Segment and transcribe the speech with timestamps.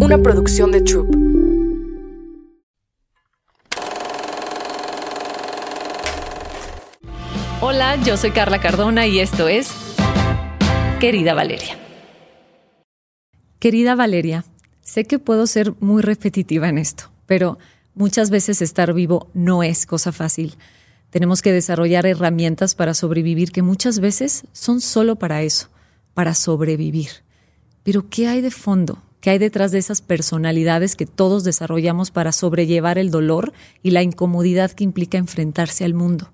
[0.00, 1.08] una producción de Troop.
[7.60, 9.70] Hola, yo soy Carla Cardona y esto es
[11.00, 11.78] Querida Valeria.
[13.58, 14.44] Querida Valeria,
[14.82, 17.58] sé que puedo ser muy repetitiva en esto, pero
[17.94, 20.54] muchas veces estar vivo no es cosa fácil.
[21.10, 25.68] Tenemos que desarrollar herramientas para sobrevivir que muchas veces son solo para eso,
[26.14, 27.08] para sobrevivir.
[27.82, 29.02] Pero ¿qué hay de fondo?
[29.20, 33.52] ¿Qué hay detrás de esas personalidades que todos desarrollamos para sobrellevar el dolor
[33.82, 36.32] y la incomodidad que implica enfrentarse al mundo?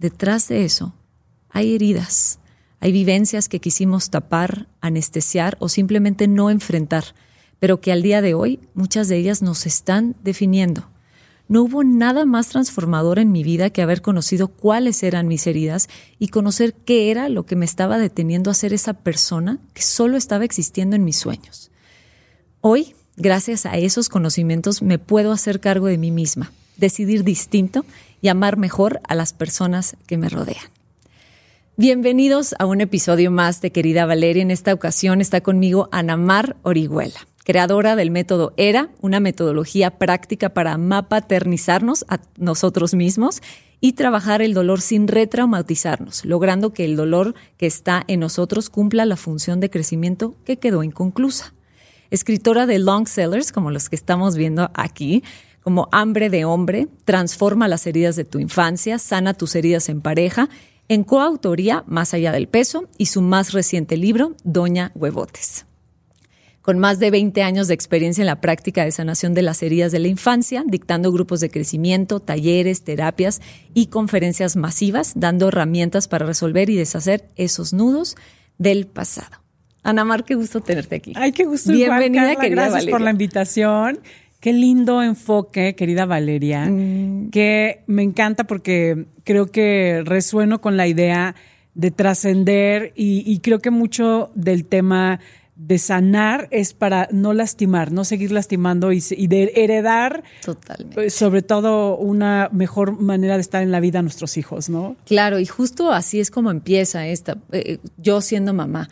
[0.00, 0.94] Detrás de eso
[1.48, 2.40] hay heridas,
[2.80, 7.04] hay vivencias que quisimos tapar, anestesiar o simplemente no enfrentar,
[7.60, 10.88] pero que al día de hoy muchas de ellas nos están definiendo.
[11.46, 15.88] No hubo nada más transformador en mi vida que haber conocido cuáles eran mis heridas
[16.18, 20.16] y conocer qué era lo que me estaba deteniendo a ser esa persona que solo
[20.16, 21.71] estaba existiendo en mis sueños.
[22.64, 27.84] Hoy, gracias a esos conocimientos, me puedo hacer cargo de mí misma, decidir distinto
[28.20, 30.62] y amar mejor a las personas que me rodean.
[31.76, 34.42] Bienvenidos a un episodio más de Querida Valeria.
[34.42, 40.78] En esta ocasión está conmigo Anamar Orihuela, creadora del método ERA, una metodología práctica para
[40.78, 43.42] mapaternizarnos a nosotros mismos
[43.80, 49.04] y trabajar el dolor sin retraumatizarnos, logrando que el dolor que está en nosotros cumpla
[49.04, 51.54] la función de crecimiento que quedó inconclusa.
[52.12, 55.24] Escritora de long sellers, como los que estamos viendo aquí,
[55.62, 60.50] como Hambre de Hombre, Transforma las heridas de tu infancia, Sana tus heridas en pareja,
[60.88, 65.64] en coautoría Más allá del peso y su más reciente libro, Doña Huevotes.
[66.60, 69.90] Con más de 20 años de experiencia en la práctica de sanación de las heridas
[69.90, 73.40] de la infancia, dictando grupos de crecimiento, talleres, terapias
[73.72, 78.16] y conferencias masivas, dando herramientas para resolver y deshacer esos nudos
[78.58, 79.41] del pasado.
[79.82, 81.12] Ana Mar, qué gusto tenerte aquí.
[81.16, 81.72] Ay, qué gusto.
[81.72, 83.98] Bienvenida, igual, querida Gracias por la invitación.
[84.40, 87.30] Qué lindo enfoque, querida Valeria, Mm.
[87.30, 91.34] que me encanta porque creo que resueno con la idea
[91.74, 95.20] de trascender y, y creo que mucho del tema
[95.54, 100.94] de sanar es para no lastimar, no seguir lastimando y, y de heredar Totalmente.
[100.94, 104.96] pues, sobre todo una mejor manera de estar en la vida a nuestros hijos, ¿no?
[105.06, 108.88] Claro, y justo así es como empieza esta, eh, yo siendo mamá.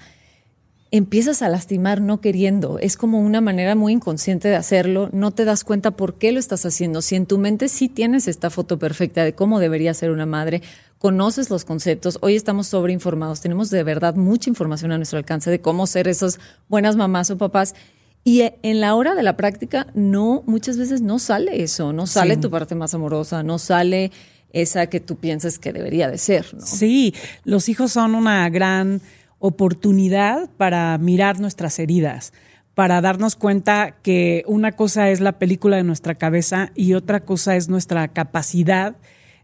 [0.93, 5.45] Empiezas a lastimar no queriendo, es como una manera muy inconsciente de hacerlo, no te
[5.45, 7.01] das cuenta por qué lo estás haciendo.
[7.01, 10.63] Si en tu mente sí tienes esta foto perfecta de cómo debería ser una madre,
[10.99, 15.61] conoces los conceptos, hoy estamos sobreinformados, tenemos de verdad mucha información a nuestro alcance de
[15.61, 17.77] cómo ser esas buenas mamás o papás.
[18.25, 22.09] Y eh, en la hora de la práctica, no, muchas veces no sale eso, no
[22.09, 22.41] sale Sí.
[22.41, 24.11] tu parte más amorosa, no sale
[24.53, 26.67] esa que tú piensas que debería de ser, ¿no?
[26.67, 27.15] Sí,
[27.45, 29.01] los hijos son una gran
[29.41, 32.33] oportunidad para mirar nuestras heridas,
[32.75, 37.57] para darnos cuenta que una cosa es la película de nuestra cabeza y otra cosa
[37.57, 38.97] es nuestra capacidad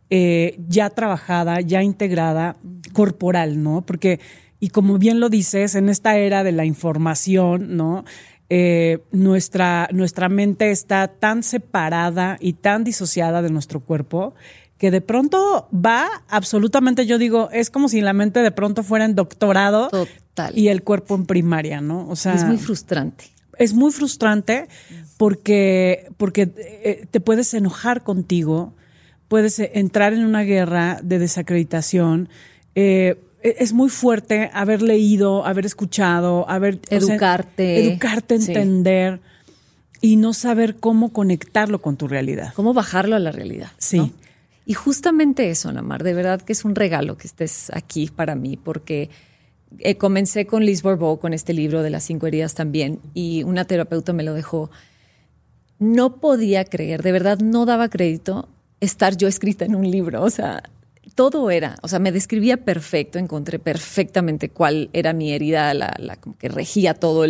[0.08, 2.56] eh, ya trabajada, ya integrada,
[2.92, 3.84] corporal, ¿no?
[3.84, 4.20] Porque,
[4.60, 8.04] y como bien lo dices, en esta era de la información, ¿no?
[8.48, 14.34] Eh, nuestra, nuestra mente está tan separada y tan disociada de nuestro cuerpo
[14.78, 19.04] que de pronto va absolutamente, yo digo, es como si la mente de pronto fuera
[19.06, 20.56] en doctorado Total.
[20.58, 22.06] y el cuerpo en primaria, ¿no?
[22.08, 23.24] O sea, es muy frustrante.
[23.58, 24.68] es muy frustrante
[25.16, 28.74] porque, porque eh, te puedes enojar contigo,
[29.28, 32.28] puedes eh, entrar en una guerra de desacreditación.
[32.74, 37.86] eh, e- es muy fuerte haber leído, haber escuchado, haber o sea, Educarte.
[37.86, 38.50] educarte, Sí.
[38.52, 39.20] entender
[40.02, 42.52] y no saber cómo conectarlo con tu realidad.
[42.54, 43.70] ¿Cómo bajarlo a la realidad?
[43.78, 43.98] Sí.
[43.98, 44.10] ¿no?
[44.68, 48.56] Y justamente eso, Namar, de verdad que es un regalo que estés aquí para mí,
[48.56, 49.10] porque
[49.78, 53.64] eh, comencé con Liz Bourbeau, con este libro de las cinco heridas también, y una
[53.64, 54.70] terapeuta me lo dejó.
[55.78, 58.48] No podía creer, de verdad no daba crédito
[58.80, 60.64] estar yo escrita en un libro, o sea,
[61.14, 66.48] todo era, o sea, me describía perfecto, encontré perfectamente cuál era mi herida, la, que
[66.48, 67.24] regía todo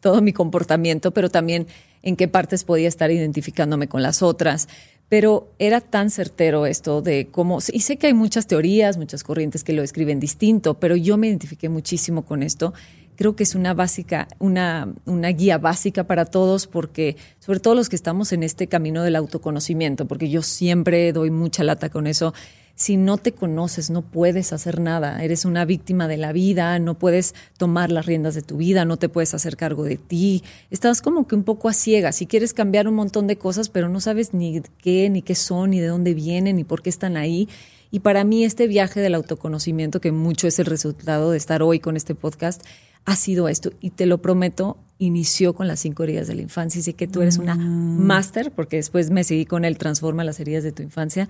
[0.00, 1.66] todo mi comportamiento, pero también
[2.02, 4.68] en qué partes podía estar identificándome con las otras.
[5.08, 9.64] Pero era tan certero esto de cómo, y sé que hay muchas teorías, muchas corrientes
[9.64, 12.74] que lo escriben distinto, pero yo me identifiqué muchísimo con esto.
[13.16, 17.88] Creo que es una básica, una, una guía básica para todos, porque, sobre todo los
[17.88, 22.34] que estamos en este camino del autoconocimiento, porque yo siempre doy mucha lata con eso
[22.78, 25.24] si no te conoces, no puedes hacer nada.
[25.24, 28.96] Eres una víctima de la vida, no puedes tomar las riendas de tu vida, no
[28.98, 30.44] te puedes hacer cargo de ti.
[30.70, 32.14] Estás como que un poco a ciegas.
[32.14, 35.70] Si quieres cambiar un montón de cosas, pero no sabes ni qué, ni qué son,
[35.70, 37.48] ni de dónde vienen, ni por qué están ahí.
[37.90, 41.80] Y para mí este viaje del autoconocimiento, que mucho es el resultado de estar hoy
[41.80, 42.62] con este podcast,
[43.06, 43.72] ha sido esto.
[43.80, 46.78] Y te lo prometo, inició con las cinco heridas de la infancia.
[46.78, 48.06] Y sé que tú eres una Mm.
[48.06, 51.28] máster, porque después me seguí con el Transforma las heridas de tu infancia.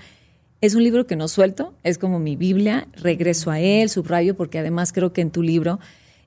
[0.60, 4.58] Es un libro que no suelto, es como mi Biblia, regreso a él, subrayo, porque
[4.58, 5.78] además creo que en tu libro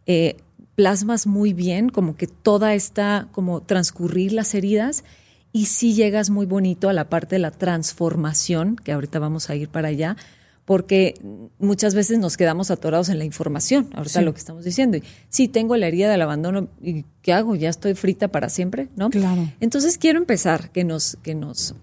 [0.06, 0.38] eh,
[0.76, 5.04] plasmas muy bien como que toda esta, como transcurrir las heridas
[5.52, 9.56] y sí llegas muy bonito a la parte de la transformación, que ahorita vamos a
[9.56, 10.16] ir para allá,
[10.64, 11.16] porque
[11.60, 14.26] muchas veces nos quedamos atorados en la información, ahorita Sí.
[14.26, 14.96] lo que estamos diciendo.
[14.96, 17.56] Y sí, tengo la herida del abandono, ¿y qué hago?
[17.56, 18.88] ¿Ya estoy frita para siempre?
[18.96, 19.10] ¿No?
[19.10, 19.52] Claro.
[19.60, 21.76] Entonces quiero empezar que nos, que nos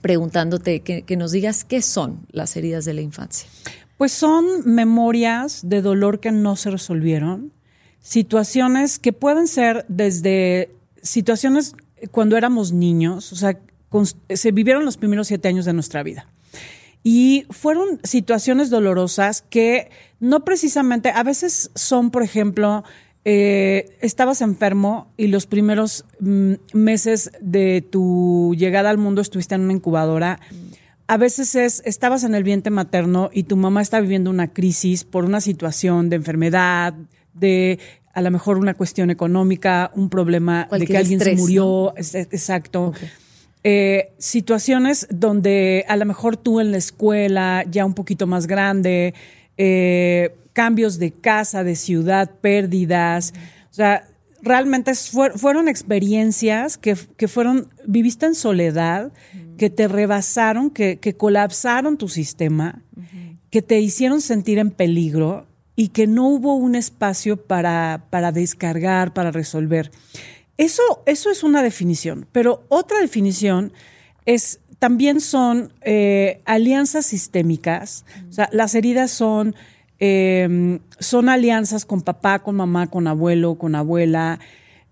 [0.00, 3.48] preguntándote, que, nos digas qué son las heridas de la infancia.
[3.96, 7.52] Pues son memorias de dolor que no se resolvieron,
[8.00, 10.70] situaciones que pueden ser desde
[11.02, 11.74] situaciones
[12.10, 13.58] cuando éramos niños, o sea,
[14.28, 16.28] se vivieron los primeros siete años de nuestra vida.
[17.02, 22.82] Y fueron situaciones dolorosas que no precisamente, a veces son, por ejemplo,
[23.28, 29.62] eh, estabas enfermo y los primeros mm, meses de tu llegada al mundo estuviste en
[29.62, 30.38] una incubadora.
[31.08, 35.02] A veces es, estabas en el vientre materno y tu mamá está viviendo una crisis
[35.02, 36.94] por una situación de enfermedad,
[37.34, 37.80] de
[38.14, 41.94] a lo mejor una cuestión económica, un problema de que alguien estrés, se murió.
[41.96, 42.92] Exacto.
[43.64, 49.14] Eh, situaciones donde a lo mejor tú en la escuela, ya un poquito más grande,
[49.56, 53.34] eh, cambios de casa, de ciudad, pérdidas.
[53.70, 54.08] O sea,
[54.40, 59.12] realmente fueron experiencias que, que fueron, viviste en soledad,
[59.58, 62.82] que te rebasaron, que, que colapsaron tu sistema,
[63.50, 69.12] que te hicieron sentir en peligro y que no hubo un espacio para, para descargar,
[69.12, 69.90] para resolver.
[70.56, 73.74] Eso, eso es una definición, pero otra definición
[74.24, 78.04] es también son eh, alianzas sistémicas.
[78.28, 79.54] O sea, las heridas son,
[79.98, 84.38] eh, son alianzas con papá, con mamá, con abuelo, con abuela,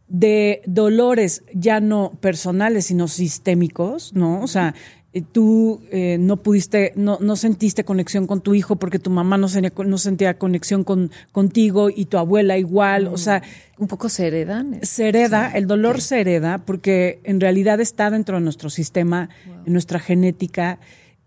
[0.08, 4.42] de dolores ya no personales, sino sistémicos, ¿no?
[4.42, 4.74] O sea,
[5.14, 9.38] eh, tú eh, no pudiste, no, no sentiste conexión con tu hijo porque tu mamá
[9.38, 13.06] no, sentía- no sentía conexión con, contigo y tu abuela igual.
[13.08, 13.42] O sea,
[13.78, 14.78] Un poco se heredan.
[14.82, 19.28] se hereda, el dolor se hereda porque en realidad está dentro de nuestro sistema,
[19.66, 20.78] en nuestra genética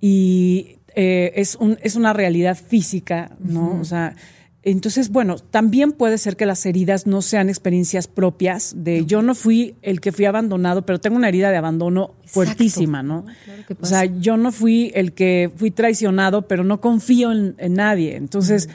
[0.01, 3.79] y eh, es, un, es una realidad física, ¿no?
[3.79, 4.15] O sea,
[4.63, 9.35] entonces, bueno, también puede ser que las heridas no sean experiencias propias de yo no
[9.35, 13.25] fui el que fui abandonado, pero tengo una herida de abandono fuertísima, ¿no?
[13.45, 17.53] Claro que o sea, yo no fui el que fui traicionado, pero no confío en,
[17.59, 18.15] en nadie.
[18.15, 18.67] Entonces,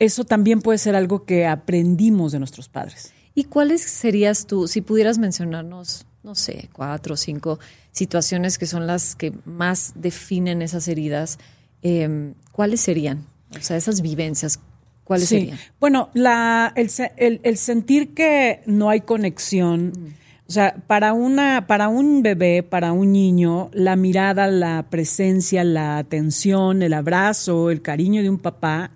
[0.00, 3.12] eso también puede ser algo que aprendimos de nuestros padres.
[3.32, 7.60] ¿Y cuáles serías tú, si pudieras mencionarnos, no sé, cuatro o cinco
[7.92, 11.38] situaciones que son las que más definen esas heridas,
[11.82, 13.26] eh, ¿cuáles serían?
[13.58, 14.60] O sea, esas vivencias,
[15.04, 15.38] ¿cuáles Sí.
[15.40, 15.58] serían?
[15.80, 19.92] Bueno, la, el, se- el- el sentir que no hay conexión,
[20.48, 25.98] o sea, para, una, para un bebé, para un niño, la mirada, la presencia, la
[25.98, 28.90] atención, el abrazo, el cariño de un papá,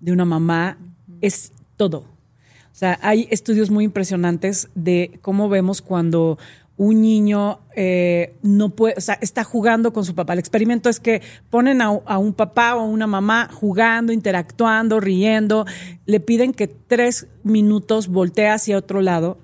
[0.00, 0.78] de una mamá,
[1.20, 1.98] es todo.
[1.98, 6.38] O sea, hay estudios muy impresionantes de cómo vemos cuando
[6.76, 10.32] un niño eh, no puede, o sea, está jugando con su papá.
[10.32, 15.00] El experimento es que ponen a, a un papá o a una mamá jugando, interactuando,
[15.00, 15.66] riendo,
[16.06, 19.38] le piden que tres minutos voltee hacia otro lado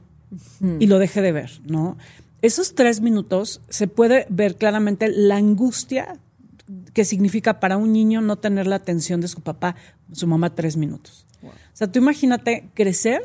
[0.78, 1.96] y lo deje de ver, ¿no?
[2.42, 6.18] Esos tres minutos se puede ver claramente la angustia
[6.94, 9.76] que significa para un niño no tener la atención de su papá,
[10.12, 11.26] su mamá tres minutos.
[11.42, 13.22] O sea, tú imagínate crecer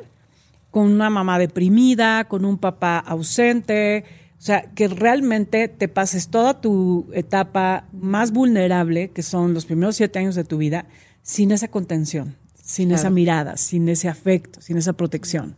[0.75, 4.03] con una mamá deprimida, con un papá ausente,
[4.38, 9.96] o sea, que realmente te pases toda tu etapa más vulnerable, que son los primeros
[9.96, 10.86] siete años de tu vida,
[11.22, 13.00] sin esa contención, sin Claro.
[13.00, 15.55] esa mirada, sin ese afecto, sin esa protección.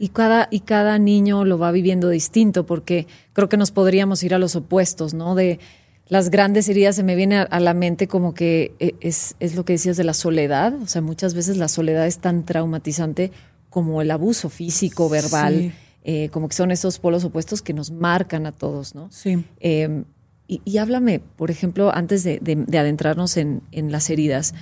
[0.00, 4.34] Y cada, y cada niño lo va viviendo distinto, porque creo que nos podríamos ir
[4.34, 5.36] a los opuestos, ¿no?
[5.36, 5.60] De
[6.08, 9.54] las grandes heridas se me viene a, a la mente como que eh, es, es
[9.54, 10.74] lo que decías de la soledad.
[10.82, 13.30] O sea, muchas veces la soledad es tan traumatizante
[13.76, 15.72] como el abuso físico, verbal, Sí.
[16.04, 19.10] eh, como que son esos polos opuestos que nos marcan a todos, ¿no?
[19.12, 19.44] Sí.
[19.60, 20.04] Eh,
[20.48, 24.54] y, y háblame, por ejemplo, antes de, de- de adentrarnos en, en las heridas,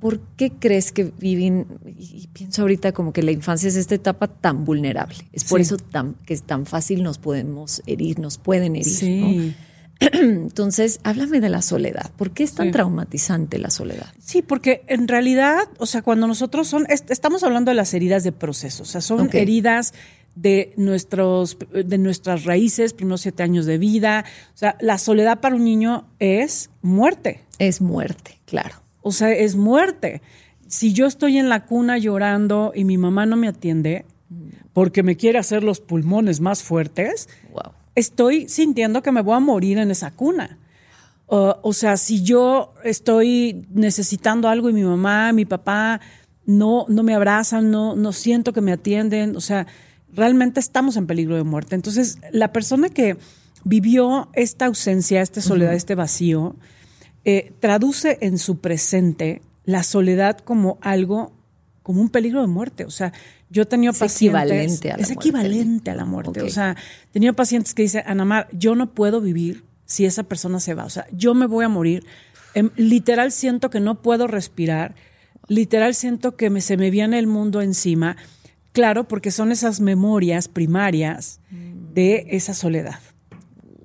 [0.00, 4.28] ¿por qué crees que viven, y pienso ahorita como que la infancia es esta etapa
[4.28, 5.16] tan vulnerable?
[5.34, 5.62] Es por Sí.
[5.64, 8.94] eso tan, que es tan fácil nos podemos herir, nos pueden herir.
[8.94, 9.20] Sí.
[9.20, 9.54] ¿no?
[10.12, 12.10] Entonces, háblame de la soledad.
[12.16, 12.72] ¿Por qué es tan Sí.
[12.72, 14.06] traumatizante la soledad?
[14.18, 18.22] Sí, porque en realidad, o sea, cuando nosotros son, est- estamos hablando de las heridas
[18.24, 19.94] de proceso, o sea, son heridas
[20.34, 24.24] de, nuestros, de nuestras raíces, primeros siete años de vida.
[24.54, 27.42] O sea, la soledad para un niño es muerte.
[27.58, 28.74] Es muerte, claro.
[29.00, 30.20] O sea, es muerte.
[30.68, 34.04] Si yo estoy en la cuna llorando y mi mamá no me atiende
[34.74, 37.28] porque me quiere hacer los pulmones más fuertes,
[37.96, 40.58] estoy sintiendo que me voy a morir en esa cuna.
[41.26, 46.00] o sea, si yo estoy necesitando algo y mi mamá, mi papá
[46.44, 49.66] no, no me abrazan, no, no siento que me atienden, o sea,
[50.12, 51.74] realmente estamos en peligro de muerte.
[51.74, 53.16] Entonces, la persona que
[53.64, 56.54] vivió esta ausencia, esta soledad, este vacío,
[57.24, 61.32] eh, traduce en su presente la soledad como algo,
[61.86, 62.84] como un peligro de muerte.
[62.84, 63.12] O sea,
[63.48, 64.42] yo he tenido es pacientes.
[64.42, 66.42] Equivalente a la es equivalente a la muerte.
[66.42, 70.60] O sea, he tenido pacientes que dicen, Anamar, yo no puedo vivir si esa persona
[70.60, 70.84] se va.
[70.84, 72.04] O sea, yo me voy a morir.
[72.54, 74.96] Em, literal siento que no puedo respirar.
[75.46, 78.16] Literal siento que me, se me viene el mundo encima
[78.76, 81.40] Claro, porque son esas memorias primarias
[81.94, 82.98] de esa soledad.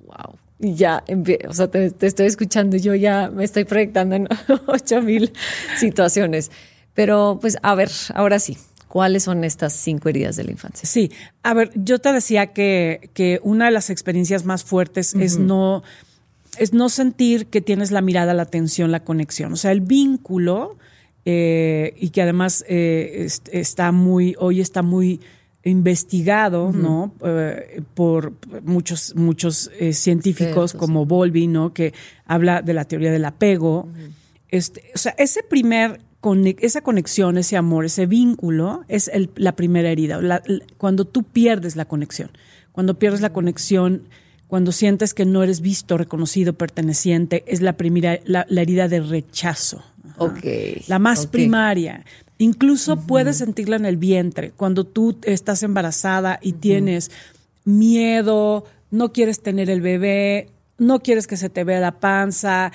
[0.04, 0.36] Wow.
[0.58, 1.02] Y ya,
[1.48, 4.28] o sea, te, estoy escuchando, yo ya me estoy proyectando en
[4.66, 5.32] ocho mil
[5.78, 6.50] situaciones.
[6.94, 8.58] Pero, pues, a ver, ahora sí,
[8.88, 10.88] ¿cuáles son estas cinco heridas de la infancia?
[10.88, 11.10] Sí,
[11.42, 15.82] a ver, yo te decía que, que una de las experiencias más fuertes es no
[16.58, 19.52] es no sentir que tienes la mirada, la atención, la conexión.
[19.52, 20.76] O sea, el vínculo
[21.24, 25.20] eh, y que además eh, está muy, hoy está muy
[25.64, 27.14] investigado, ¿no?
[27.24, 28.32] Eh, por
[28.64, 31.72] muchos, muchos científicos como Bowlby, ¿no?
[31.72, 31.94] Que
[32.26, 33.88] habla de la teoría del apego.
[34.48, 36.00] este, o sea, ese primer,
[36.60, 40.20] esa conexión, ese amor, ese vínculo es la primera herida.
[40.78, 42.30] cuando tú pierdes la conexión,
[42.72, 44.02] cuando pierdes la conexión,
[44.46, 49.82] cuando sientes que no eres visto, reconocido, perteneciente, es la primera, la herida de rechazo.
[50.88, 52.04] La más primaria.
[52.38, 54.50] Incluso puedes sentirla en el vientre.
[54.50, 57.10] Cuando tú estás embarazada y tienes
[57.64, 60.48] miedo, no quieres tener el bebé,
[60.78, 62.72] no quieres que se te vea la panza.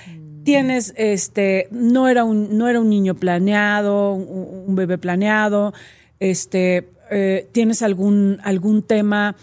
[0.48, 5.74] Tienes este, no era un, no era un niño planeado, un, bebé planeado,
[6.22, 9.36] este, eh, tienes algún, algún tema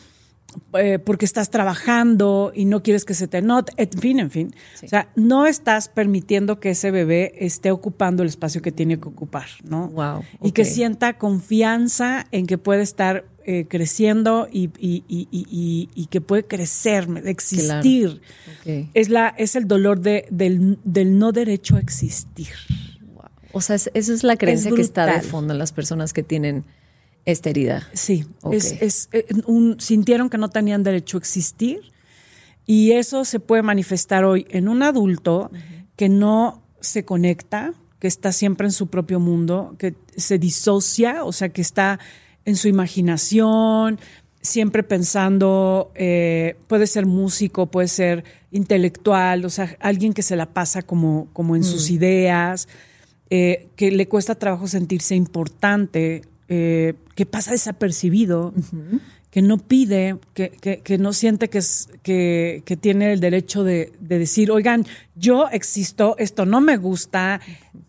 [0.73, 4.55] eh, porque estás trabajando y no quieres que se te note, en fin, en fin.
[4.83, 9.09] O sea, no estás permitiendo que ese bebé esté ocupando el espacio que tiene que
[9.09, 9.89] ocupar, ¿no?
[9.89, 10.23] Wow.
[10.43, 14.69] Y que sienta confianza en que puede estar eh, creciendo y,
[16.11, 18.23] que puede crecer, existir.
[18.95, 22.49] Es, la, es el dolor de, del, no derecho a existir.
[23.53, 26.65] O sea, esa es la creencia que está de fondo en las personas que tienen
[27.27, 27.87] esta herida.
[27.93, 31.81] Sí, es, eh, un, sintieron que no tenían derecho a existir
[32.67, 35.51] y eso se puede manifestar hoy en un adulto
[35.97, 41.33] que no se conecta, que está siempre en su propio mundo, que se disocia, o
[41.33, 42.01] sea, que está
[42.45, 43.99] en su imaginación,
[44.41, 50.47] siempre pensando, eh, puede ser músico, puede ser intelectual, o sea, alguien que se la
[50.47, 51.95] pasa como, como en sus mm.
[51.95, 52.69] ideas,
[53.31, 58.53] eh, que le cuesta trabajo sentirse importante eh, que pasa desapercibido,
[59.35, 64.87] que no pide, que, no siente que, es, que, tiene el derecho de, decir, oigan,
[65.17, 67.41] yo existo, esto no me gusta,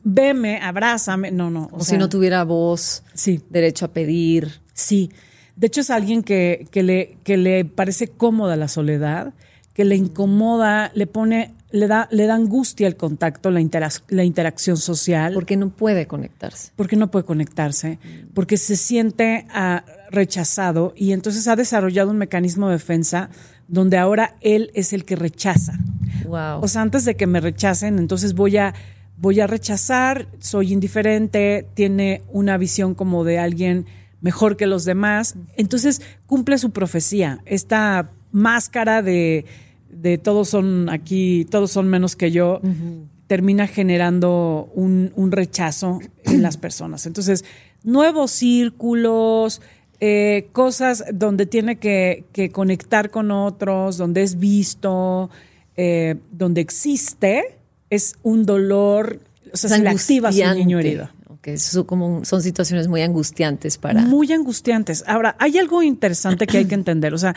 [0.03, 1.29] veme, abrázame.
[1.29, 1.69] No, no.
[1.71, 3.41] O, si no tuviera voz, sí.
[3.51, 4.59] derecho a pedir.
[4.73, 5.11] Sí.
[5.55, 9.35] De hecho, es alguien que, le, que le parece cómoda la soledad,
[9.75, 13.61] que le incomoda, le pone le da, le da angustia el contacto, la,
[14.07, 15.33] la interacción social.
[15.33, 16.71] Porque no puede conectarse.
[16.75, 17.99] Porque no puede conectarse,
[18.33, 23.29] porque se siente ah, rechazado y entonces ha desarrollado un mecanismo de defensa
[23.67, 25.79] donde ahora él es el que rechaza.
[26.25, 26.61] Wow.
[26.61, 28.73] O sea, antes de que me rechacen, entonces voy a,
[29.17, 33.85] voy a rechazar, soy indiferente, tiene una visión como de alguien
[34.21, 35.35] mejor que los demás.
[35.57, 39.45] Entonces cumple su profecía, esta máscara de
[39.95, 42.61] de todos son aquí, todos son menos que yo,
[43.27, 47.05] termina generando un, rechazo en las personas.
[47.05, 47.45] Entonces,
[47.83, 49.61] nuevos círculos,
[49.99, 55.29] eh, cosas donde tiene que, conectar con otros, donde es visto,
[55.75, 57.59] eh, donde existe,
[57.89, 59.19] es un dolor,
[59.53, 61.09] o sea, se le activa su niño herido.
[61.37, 61.57] Okay.
[61.85, 64.01] como, son situaciones muy angustiantes para...
[64.01, 65.03] Muy angustiantes.
[65.05, 67.13] Ahora, hay algo interesante que hay que entender.
[67.13, 67.35] O sea,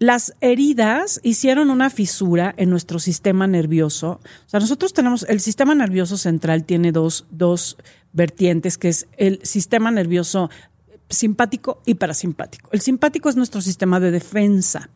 [0.00, 4.20] las heridas hicieron una fisura en nuestro sistema nervioso.
[4.44, 7.76] O sea, nosotros tenemos, el sistema nervioso central tiene dos, dos
[8.12, 10.50] vertientes, que es el sistema nervioso
[11.08, 12.70] simpático y parasimpático.
[12.72, 14.90] El simpático es nuestro sistema de defensa.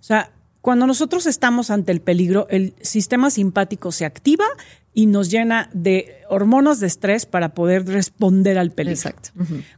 [0.00, 0.30] O sea,
[0.64, 4.46] Cuando nosotros estamos ante el peligro, el sistema simpático se activa
[4.94, 8.94] y nos llena de hormonas de estrés para poder responder al peligro.
[8.94, 9.28] Exacto.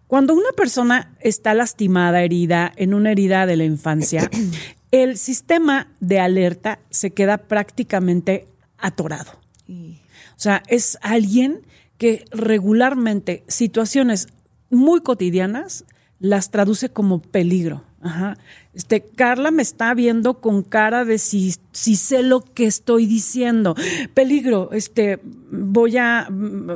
[0.06, 4.30] Cuando una persona está lastimada, herida, en una herida de la infancia,
[4.92, 8.46] el sistema de alerta se queda prácticamente
[8.78, 9.32] atorado.
[9.68, 11.66] O sea, es alguien
[11.98, 14.28] que regularmente situaciones
[14.70, 15.84] muy cotidianas
[16.18, 17.84] las traduce como peligro.
[18.00, 18.38] Ajá.
[18.72, 23.74] Este, Carla me está viendo con cara de si, si sé lo que estoy diciendo.
[24.14, 25.18] Peligro, este,
[25.50, 26.28] voy a,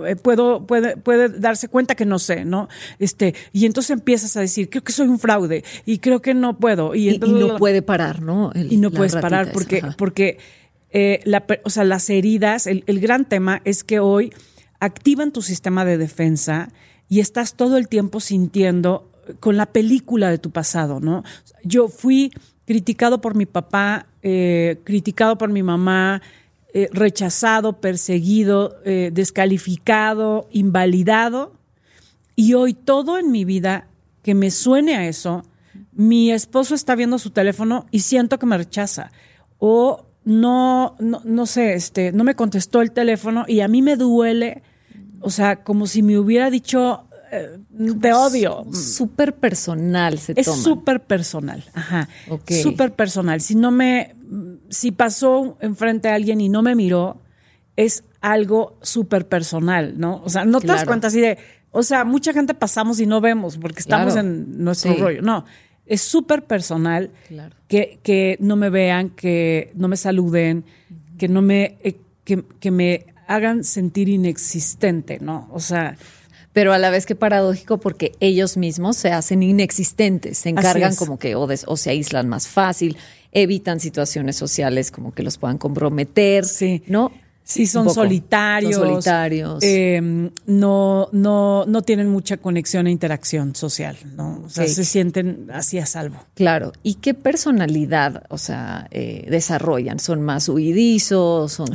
[0.06, 2.68] eh, puedo, puede, puede darse cuenta que no sé, ¿no?
[2.98, 6.58] Este, y entonces empiezas a decir, creo que soy un fraude y creo que no
[6.58, 6.94] puedo.
[6.94, 8.50] Y, no puede parar, ¿no?
[8.54, 10.38] y no puedes parar porque, porque
[10.90, 14.32] eh, la, o sea, las heridas, el, el gran tema es que hoy
[14.80, 16.70] activan tu sistema de defensa
[17.10, 21.24] y estás todo el tiempo sintiendo con la película de tu pasado, ¿no?
[21.62, 22.32] Yo fui
[22.64, 26.22] criticado por mi papá, eh, criticado por mi mamá,
[26.72, 31.52] eh, rechazado, perseguido, eh, descalificado, invalidado.
[32.36, 33.88] Y hoy todo en mi vida
[34.22, 35.42] que me suene a eso,
[35.92, 39.10] mi esposo está viendo su teléfono y siento que me rechaza.
[39.58, 43.96] O no, no, no sé, este, no me contestó el teléfono y a mí me
[43.96, 44.62] duele,
[45.20, 47.06] o sea, como si me hubiera dicho
[47.70, 48.66] de odio.
[48.72, 52.08] Súper personal se es súper personal, ajá.
[52.62, 53.40] Súper personal.
[53.40, 54.16] Si no me,
[54.68, 57.22] si pasó enfrente a alguien y no me miró,
[57.76, 60.22] es algo súper personal, ¿no?
[60.24, 61.38] O sea, no te das cuenta así de,
[61.70, 65.22] o sea, mucha gente pasamos y no vemos porque estamos en nuestro rollo.
[65.22, 65.44] No,
[65.86, 67.10] es súper personal
[67.68, 70.64] que, que no me vean, que no me saluden,
[71.16, 75.48] que no me, eh, que, que me hagan sentir inexistente, ¿no?
[75.52, 75.96] O sea,
[76.52, 81.16] pero a la vez que paradójico porque ellos mismos se hacen inexistentes, se encargan como
[81.16, 82.96] que o, o, se aíslan más fácil,
[83.30, 86.82] evitan situaciones sociales como que los puedan comprometer, sí.
[86.88, 87.12] ¿no?
[87.50, 88.76] Sí, son solitarios.
[88.76, 89.60] Son solitarios.
[89.64, 94.42] Em, no, no, no tienen mucha conexión e interacción social, ¿no?
[94.46, 96.24] O sea, se sienten así a salvo.
[96.34, 96.70] Claro.
[96.84, 99.98] ¿Y qué personalidad, o sea, eh, desarrollan?
[99.98, 101.54] ¿Son más huidizos?
[101.54, 101.66] ¿Son,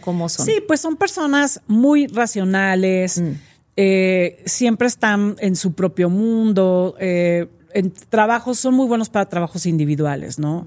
[0.00, 0.46] ¿cómo, son?
[0.46, 3.20] Sí, pues son personas muy racionales.
[3.20, 3.32] Mm.
[3.76, 9.66] Eh, siempre están en su propio mundo, eh, en trabajos, son muy buenos para trabajos
[9.66, 10.64] individuales, ¿no?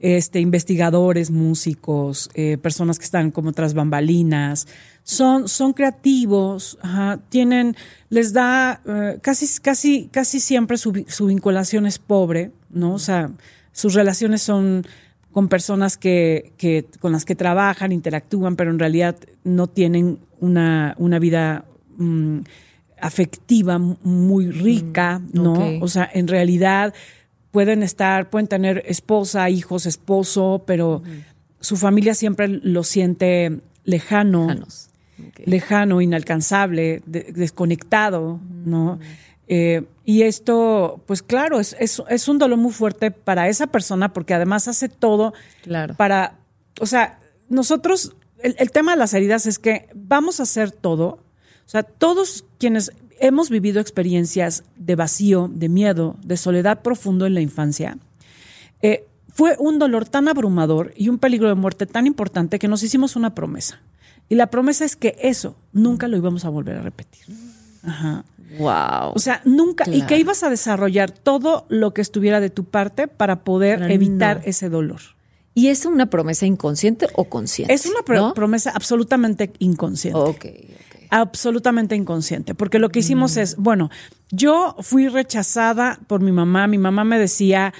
[0.00, 4.68] Este, investigadores, músicos, eh, personas que están como tras bambalinas,
[5.02, 6.78] son, son creativos,
[7.30, 7.74] tienen,
[8.08, 8.80] les da,
[9.22, 12.94] casi, casi, casi siempre su, su, vinculación es pobre, ¿no?
[12.94, 13.32] O sea,
[13.72, 14.86] sus relaciones son
[15.32, 20.94] con personas que, que, con las que trabajan, interactúan, pero en realidad no tienen una,
[20.98, 21.64] una vida
[21.98, 22.42] Mm,
[23.00, 25.78] afectiva muy rica, mm, ¿no?
[25.80, 26.94] O sea, en realidad
[27.50, 31.02] pueden estar, pueden tener esposa, hijos, esposo, pero
[31.60, 34.48] su familia siempre lo siente lejano,
[35.44, 38.98] lejano, inalcanzable, desconectado, ¿no?
[39.50, 44.34] Eh, y esto, pues claro, es, es, un dolor muy fuerte para esa persona porque
[44.34, 45.32] además hace todo
[45.62, 45.94] claro.
[45.94, 46.34] para,
[46.80, 51.20] o sea, nosotros, el, el tema de las heridas es que vamos a hacer todo
[51.68, 57.34] o sea, todos quienes hemos vivido experiencias de vacío, de miedo, de soledad profundo en
[57.34, 57.98] la infancia,
[58.82, 62.82] eh, fue un dolor tan abrumador y un peligro de muerte tan importante que nos
[62.82, 63.80] hicimos una promesa.
[64.28, 67.24] Y la promesa es que eso nunca lo íbamos a volver a repetir.
[67.84, 68.24] Ajá.
[68.58, 69.12] Wow.
[69.14, 69.84] O sea, nunca.
[69.88, 74.42] Y que ibas a desarrollar todo lo que estuviera de tu parte para poder evitar
[74.44, 75.00] ese dolor.
[75.54, 77.72] ¿Y es una promesa inconsciente o consciente?
[77.72, 80.18] Es una promesa absolutamente inconsciente.
[80.18, 80.46] Ok
[81.10, 83.40] absolutamente inconsciente, porque lo que hicimos mm.
[83.40, 83.90] es, bueno,
[84.30, 87.72] yo fui rechazada por mi mamá, mi mamá me decía,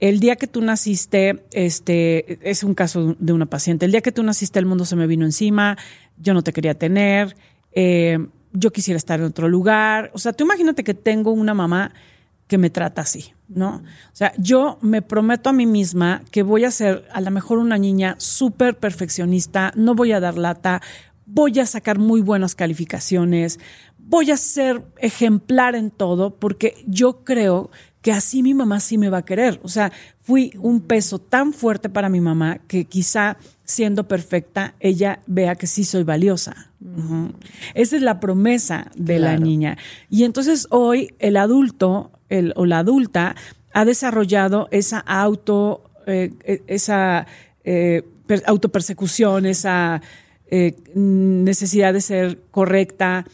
[0.00, 4.12] el día que tú naciste, este, es un caso de una paciente, el día que
[4.12, 5.78] tú naciste el mundo se me vino encima,
[6.18, 7.36] yo no te quería tener,
[7.72, 8.18] eh,
[8.52, 11.92] yo quisiera estar en otro lugar, o sea, tú imagínate que tengo una mamá
[12.46, 13.76] que me trata así, ¿no?
[13.76, 17.58] O sea, yo me prometo a mí misma que voy a ser a lo mejor
[17.58, 20.82] una niña súper perfeccionista, no voy a dar lata,
[21.26, 23.58] voy a sacar muy buenas calificaciones,
[23.98, 27.70] voy a ser ejemplar en todo, porque yo creo
[28.02, 29.60] que así mi mamá sí me va a querer.
[29.62, 35.20] O sea, fui un peso tan fuerte para mi mamá que quizá siendo perfecta, ella
[35.26, 36.70] vea que sí soy valiosa.
[37.72, 39.78] Esa es la promesa de la niña.
[40.10, 43.36] Y entonces hoy el adulto el, o la adulta
[43.72, 47.26] ha desarrollado esa auto, eh, e, esa
[47.64, 48.02] eh,
[48.46, 50.02] autopersecución, esa
[50.50, 53.26] eh, necesidad de ser correcta,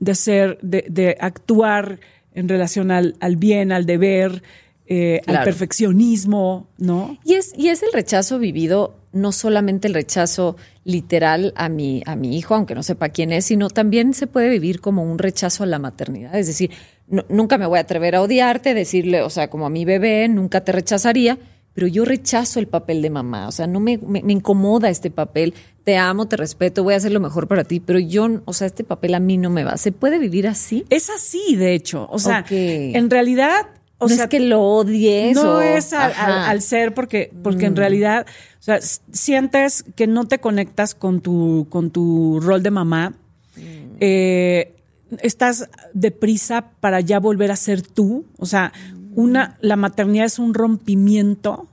[0.00, 1.98] de ser, de, actuar
[2.34, 4.42] en relación al, bien, al deber,
[4.86, 7.18] eh, al perfeccionismo, ¿no?
[7.24, 12.14] Y es, y es el rechazo vivido, no solamente el rechazo literal a mi, a
[12.16, 15.64] mi hijo, aunque no sepa quién es, sino también se puede vivir como un rechazo
[15.64, 16.34] a la maternidad.
[16.38, 16.70] Es decir,
[17.08, 20.28] no- nunca me voy a atrever a odiarte, decirle, o sea, como a mi bebé,
[20.28, 21.38] nunca te rechazaría,
[21.78, 23.46] pero yo rechazo el papel de mamá.
[23.46, 25.54] O sea, no me, me, me incomoda este papel.
[25.84, 28.66] Te amo, te respeto, voy a hacer lo mejor para ti, pero yo, o sea,
[28.66, 29.76] este papel a mí no me va.
[29.76, 30.84] ¿Se puede vivir así?
[30.90, 32.08] Es así, de hecho.
[32.10, 35.36] O sea, en realidad, o no sea, es que lo odies.
[35.36, 36.28] no o- es al, al- Ajá.
[36.46, 36.50] Mm.
[36.50, 38.26] al ser porque, porque en realidad,
[38.58, 43.10] o sea, sientes que no te conectas con tu, con tu rol de mamá.
[43.56, 43.60] Mm.
[44.00, 44.74] Eh,
[45.22, 48.24] estás deprisa para ya volver a ser tú.
[48.36, 48.72] O sea,
[49.14, 51.67] una, la maternidad es un rompimiento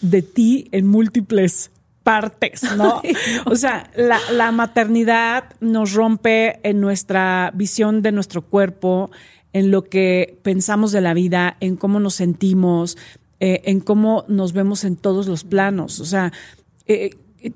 [0.00, 1.70] de ti en múltiples
[2.02, 3.02] partes, ¿no?
[3.46, 9.10] O sea, la, la maternidad nos rompe en nuestra visión de nuestro cuerpo,
[9.52, 12.96] en lo que pensamos de la vida, en cómo nos sentimos,
[13.40, 16.00] eh, en cómo nos vemos en todos los planos.
[16.00, 16.32] O sea,
[16.86, 17.10] eh,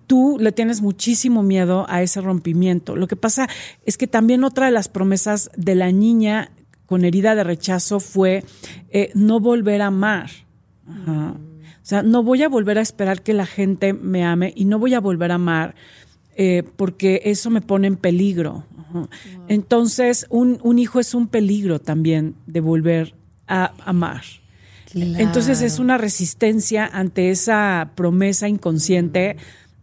[0.07, 2.95] tú le tienes muchísimo miedo a ese rompimiento.
[2.95, 3.49] Lo que pasa
[3.85, 6.53] es que también otra de las promesas de la niña
[6.87, 8.45] con herida de rechazo fue
[8.91, 10.31] eh, no volver a amar.
[10.87, 11.37] Ajá.
[11.83, 14.79] O sea, no voy a volver a esperar que la gente me ame y no
[14.79, 15.75] voy a volver a amar
[16.37, 18.65] eh, porque eso me pone en peligro.
[19.49, 23.15] Entonces, un, un hijo es un peligro también de volver
[23.49, 24.23] a amar.
[25.19, 29.37] Entonces es una resistencia ante esa promesa inconsciente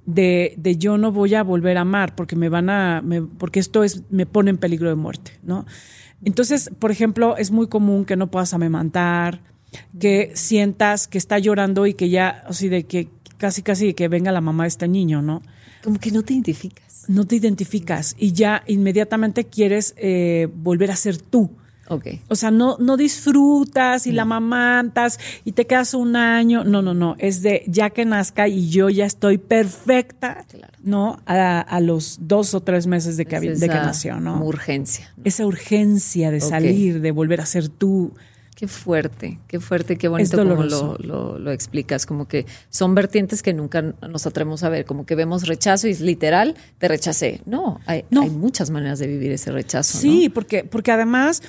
[0.05, 3.59] de, de yo no voy a volver a amar porque me van a, me- porque
[3.59, 5.65] esto es, me pone en peligro de muerte, ¿no?
[6.23, 9.41] Entonces, por ejemplo, es muy común que no puedas amamantar,
[9.99, 14.31] que sientas que está llorando y que ya, así de que casi casi que venga
[14.31, 15.41] la mamá de este niño, ¿no?
[15.83, 17.05] Como que no te identificas.
[17.07, 21.51] No te identificas y ya inmediatamente quieres eh, volver a ser tú.
[21.91, 22.05] Ok.
[22.27, 26.63] O sea, no, no disfrutas y la mamantas y te quedas un año.
[26.63, 27.15] No, no, no.
[27.17, 30.73] Es de ya que nazca y yo ya estoy perfecta, Claro.
[30.83, 31.19] ¿no?
[31.25, 34.43] A, a los dos o tres meses de que, Es de que nació, ¿no?
[34.43, 35.11] Urgencia.
[35.23, 38.13] Esa urgencia de salir, de volver a ser tú.
[38.59, 43.41] Qué fuerte, qué fuerte, qué bonito como lo, lo, lo explicas, como que son vertientes
[43.41, 47.39] que nunca nos atrevemos a ver, como que vemos rechazo y es literal, te rechacé.
[47.45, 48.23] No, hay, No.
[48.23, 49.95] hay muchas maneras de vivir ese rechazo.
[49.95, 50.01] ¿no?
[50.01, 51.41] Sí, porque, porque además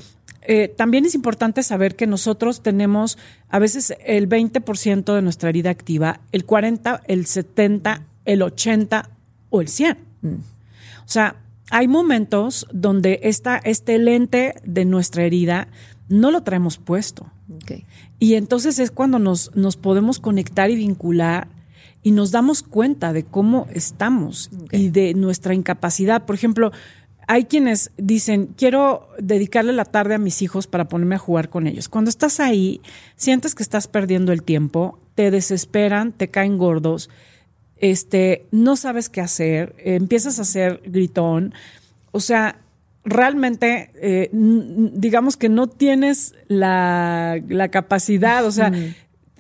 [0.43, 3.19] eh, también es importante saber que nosotros tenemos
[3.49, 9.11] a veces el 20% de nuestra herida activa, el 40, el 70, el 80
[9.51, 9.99] o el 100.
[10.23, 10.39] O
[11.07, 11.35] sea,
[11.71, 15.67] hay momentos donde esta, este lente de nuestra herida
[16.11, 17.31] no lo traemos puesto.
[18.19, 21.49] Y entonces es cuando nos, nos podemos conectar y vincular
[22.03, 26.27] y nos damos cuenta de cómo estamos y de nuestra incapacidad.
[26.27, 26.73] Por ejemplo,
[27.29, 31.69] hay quienes dicen, quiero dedicarle la tarde a mis hijos para ponerme a jugar con
[31.69, 31.89] ellos.
[31.89, 32.81] Cuando estás ahí,
[33.15, 37.09] sientes que estás perdiendo el tiempo, te desesperan, te caen gordos,
[37.77, 41.55] este, no sabes qué hacer, eh, empiezas a hacer gritón.
[42.11, 42.60] O sea,
[43.05, 48.73] realmente, eh, digamos que no tienes la, la capacidad, o sea,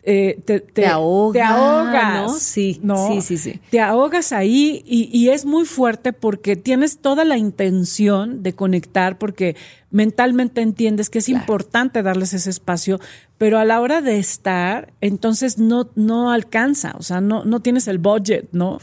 [0.03, 2.35] eh, te, te, Te ahoga, te ahogas, ¿no?
[2.38, 3.61] Sí, sí, sí, sí.
[3.70, 9.18] Te ahogas ahí y, y es muy fuerte porque tienes toda la intención de conectar
[9.18, 9.57] porque
[9.90, 11.40] mentalmente entiendes que es Claro.
[11.40, 12.99] importante darles ese espacio,
[13.37, 17.87] pero a la hora de estar, entonces no, no alcanza, o sea, no, no tienes
[17.87, 18.79] el budget, ¿no?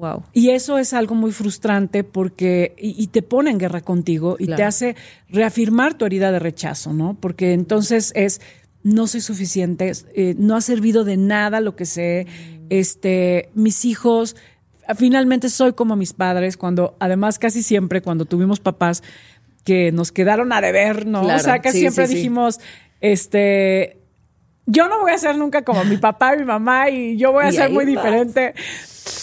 [0.00, 0.24] Wow.
[0.32, 4.46] Y eso es algo muy frustrante porque y, y te pone en guerra contigo y
[4.46, 4.96] te hace
[5.28, 7.18] reafirmar tu herida de rechazo, ¿no?
[7.20, 8.40] Porque entonces es
[8.82, 12.26] no soy suficiente, eh, no ha servido de nada lo que sé,
[12.70, 14.36] este, mis hijos,
[14.96, 19.02] finalmente soy como mis padres, cuando además casi siempre cuando tuvimos papás
[19.64, 21.22] que nos quedaron a deber, ¿no?
[21.22, 22.16] Claro, o sea, sí, siempre sí, sí.
[22.16, 22.60] dijimos,
[23.02, 23.98] este,
[24.70, 27.44] yo no voy a ser nunca como mi papá y mi mamá y yo voy
[27.44, 27.94] a Y ser muy vas.
[27.94, 28.54] diferente.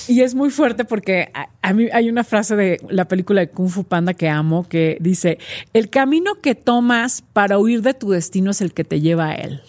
[0.09, 3.49] Y es muy fuerte porque a, a mí hay una frase de la película de
[3.49, 5.37] Kung Fu Panda que amo que dice,
[5.73, 9.35] el camino que tomas para huir de tu destino es el que te lleva a
[9.35, 9.61] él.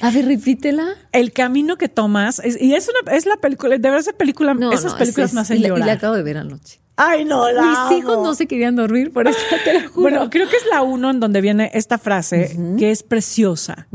[0.00, 0.86] A ver, repítela.
[1.12, 4.52] El camino que tomas, es- y es una, es la película, de verdad esa película,
[4.54, 6.80] No, esas no, películas es- me hacen y la, y la acabo de ver anoche.
[6.96, 10.02] Ay, no, la Mis hijos no se querían dormir, por eso te lo juro.
[10.02, 13.88] Bueno, creo que es la uno en donde viene esta frase que es preciosa,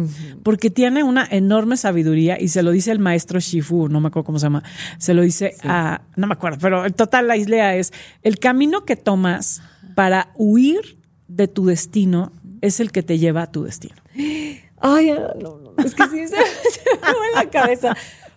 [0.43, 4.25] porque tiene una enorme sabiduría y se lo dice el maestro Shifu, no me acuerdo
[4.25, 4.63] cómo se llama,
[4.97, 8.83] se lo dice a, no me acuerdo, pero en total la idea es, el camino
[8.83, 9.61] que tomas
[9.95, 13.95] para huir de tu destino es el que te lleva a tu destino.
[14.81, 17.95] Ay, no, no, no, es que sí se, se me mueve la cabeza.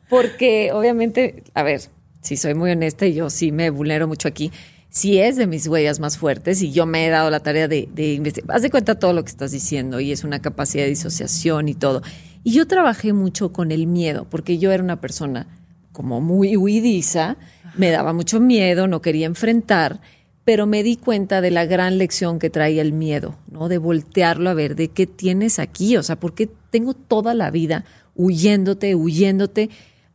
[0.09, 1.81] Porque obviamente, a ver,
[2.23, 4.51] si soy muy honesta yo sí me vulnero mucho aquí,
[4.89, 7.89] sí es de mis huellas más fuertes y yo me he dado la tarea de,
[7.97, 8.57] investigar.
[8.57, 11.75] Haz de cuenta todo lo que estás diciendo y es una capacidad de disociación y
[11.75, 12.03] todo.
[12.45, 15.47] Y yo trabajé mucho con el miedo, porque yo era una persona
[15.93, 17.37] como muy huidiza,
[17.77, 20.01] me daba mucho miedo, no quería enfrentar,
[20.45, 23.69] pero me di cuenta de la gran lección que traía el miedo, ¿no?
[23.69, 27.51] De voltearlo a ver, de qué tienes aquí, o sea, ¿por qué tengo toda la
[27.51, 29.71] vida huyéndote, huyéndote?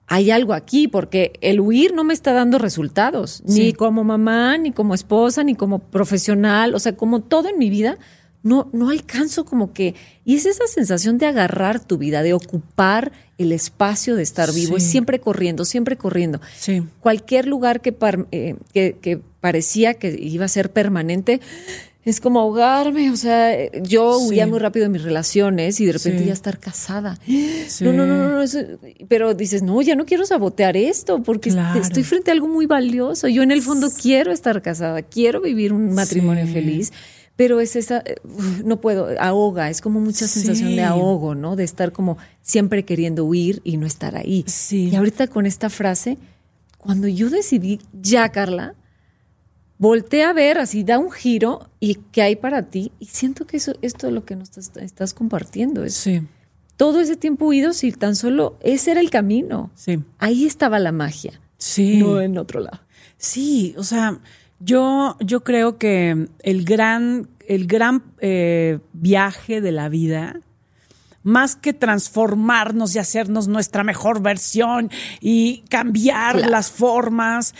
[0.07, 4.71] Hay algo aquí, porque el huir no me está dando resultados, ni como mamá, ni
[4.71, 7.97] como esposa, ni como profesional, o sea, como todo en mi vida,
[8.41, 13.11] no, no alcanzo como que, y es esa sensación de agarrar tu vida, de ocupar
[13.37, 16.39] el espacio de estar vivo, es siempre corriendo, siempre corriendo.
[16.57, 16.83] Sí.
[17.01, 17.95] Cualquier lugar que,
[18.31, 21.41] eh, que, que parecía que iba a ser permanente,
[22.09, 26.25] es como ahogarme, o sea, yo huía muy rápido en mis relaciones y de repente
[26.25, 27.19] ya estar casada.
[27.81, 28.45] No, no, no, no,
[29.09, 33.27] pero dices, no, ya no quiero sabotear esto porque estoy frente a algo muy valioso.
[33.27, 36.93] Yo en el fondo quiero estar casada, quiero vivir un matrimonio feliz,
[37.35, 38.03] pero es esa,
[38.63, 41.57] no puedo, ahoga, es como mucha sensación de ahogo, ¿no?
[41.57, 44.45] De estar como siempre queriendo huir y no estar ahí.
[44.71, 46.17] Y ahorita con esta frase,
[46.77, 48.75] cuando yo decidí, ya, Carla,
[49.77, 52.91] voltea a ver, así da un giro y qué hay para ti.
[52.99, 55.83] Y siento que eso, esto es lo que nos estás, compartiendo.
[55.83, 56.21] Es sí.
[56.75, 59.71] Todo ese tiempo huido, si tan solo ese era el camino.
[59.75, 59.99] Sí.
[60.19, 61.39] Ahí estaba la magia.
[61.57, 61.97] Sí.
[61.97, 62.81] No en otro lado.
[63.17, 64.19] Sí, o sea,
[64.59, 70.39] yo, yo creo que el gran, el gran eh, viaje de la vida
[71.27, 77.53] más que transformarnos y hacernos nuestra mejor versión y cambiar las formas,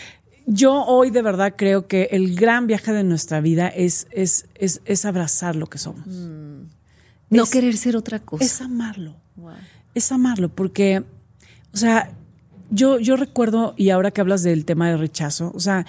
[0.50, 5.04] yo hoy de verdad creo que el gran viaje de nuestra vida es, es, es,
[5.04, 6.06] abrazar lo que somos.
[6.06, 6.62] Mm.
[7.28, 8.44] No querer ser otra cosa.
[8.44, 9.14] Es amarlo.
[9.94, 11.04] Es amarlo, porque,
[11.74, 12.12] o sea,
[12.70, 15.84] yo, yo recuerdo, y ahora que hablas del tema de rechazo, o sea,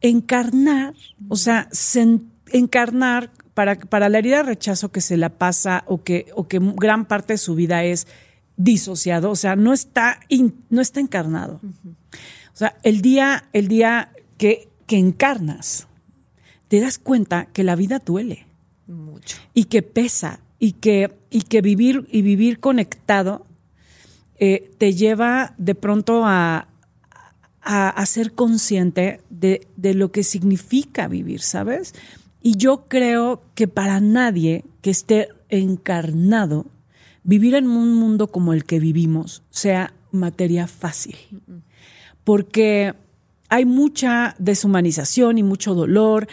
[0.00, 0.94] encarnar,
[1.28, 1.68] o sea,
[2.52, 6.60] encarnar para, para la herida de rechazo que se la pasa o que, o que
[6.76, 8.06] gran parte de su vida es
[8.56, 10.20] disociado, o sea, no está,
[10.70, 11.60] no está encarnado.
[12.58, 15.86] O sea, el día, el día que, que encarnas,
[16.66, 18.48] te das cuenta que la vida duele.
[18.88, 19.36] Mucho.
[19.54, 20.40] Y que pesa.
[20.58, 23.46] Y que, y que vivir, y vivir conectado
[24.40, 26.66] eh, te lleva de pronto a,
[27.60, 31.94] a, ser consciente de, de, lo que significa vivir, ¿sabes?
[32.42, 36.66] Y yo creo que para nadie que esté encarnado,
[37.22, 41.14] vivir en un mundo como el que vivimos sea materia fácil
[42.28, 42.94] porque
[43.48, 46.28] hay mucha deshumanización y mucho dolor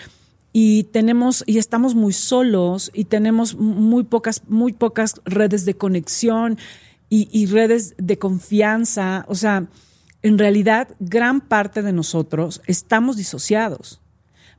[0.52, 6.58] y tenemos y estamos muy solos y tenemos muy pocas muy pocas redes de conexión
[7.08, 9.70] y, redes de confianza, o sea,
[10.22, 14.02] en realidad gran parte de nosotros estamos disociados.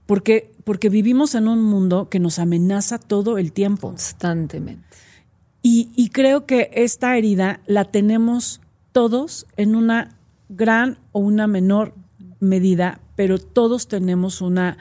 [0.07, 3.89] Porque, porque vivimos en un mundo que nos amenaza todo el tiempo.
[3.89, 4.87] Constantemente.
[5.61, 10.16] Y, y creo que esta herida la tenemos todos en una
[10.49, 11.95] gran o una menor
[12.41, 14.79] medida, pero todos tenemos una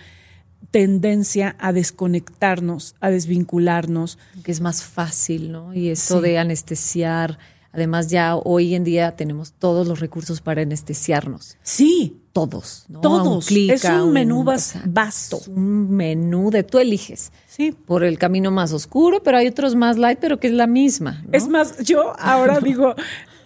[0.71, 4.17] tendencia a desconectarnos, a desvincularnos.
[4.43, 5.73] Que es más fácil, ¿no?
[5.73, 7.39] Y eso de anestesiar.
[7.71, 11.58] Además, ya hoy en día tenemos todos los recursos para anestesiarnos.
[11.62, 12.21] Sí.
[12.34, 12.99] Todos, ¿no?
[12.99, 13.49] Todos.
[13.49, 15.39] es un menú vasto.
[15.47, 17.32] un menú de tú eliges.
[17.47, 17.71] Sí.
[17.71, 21.23] Por el camino más oscuro, pero hay otros más light, pero que es la misma.
[21.32, 22.95] Es más, yo ahora digo,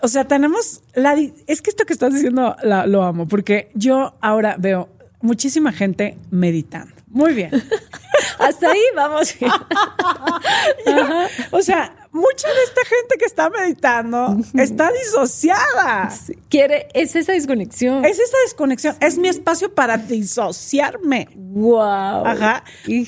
[0.01, 1.15] o sea, tenemos la.
[1.47, 4.89] Es que esto que estás diciendo lo amo, porque yo ahora veo
[5.21, 6.93] muchísima gente meditando.
[7.07, 7.51] Muy bien.
[8.39, 9.35] Hasta ahí vamos.
[11.51, 16.09] o sea, mucha de esta gente que está meditando está disociada.
[16.49, 18.05] quiere, es esa desconexión.
[18.05, 18.95] Es esa desconexión.
[18.99, 21.29] Es mi espacio para disociarme.
[21.35, 22.25] Wow.
[22.25, 22.63] Ajá.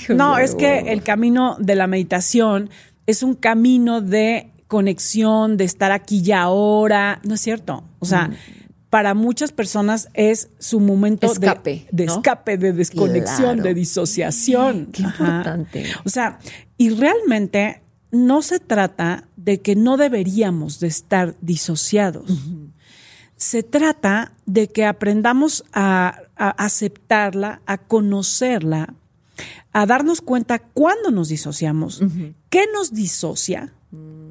[0.10, 2.69] no, es que el camino de la meditación
[3.06, 7.19] es un camino de conexión, de estar aquí y ahora.
[7.25, 7.84] No es cierto.
[7.99, 8.36] O sea, mm.
[8.89, 14.88] para muchas personas es su momento escape, de, escape, de desconexión, de disociación.
[14.93, 15.84] Qué importante.
[16.05, 16.39] O sea,
[16.77, 17.81] y realmente
[18.12, 22.31] no se trata de que no deberíamos de estar disociados.
[23.36, 28.93] Se trata de que aprendamos a, aceptarla, a conocerla,
[29.73, 32.01] a darnos cuenta cuándo nos disociamos,
[32.49, 33.73] qué nos disocia,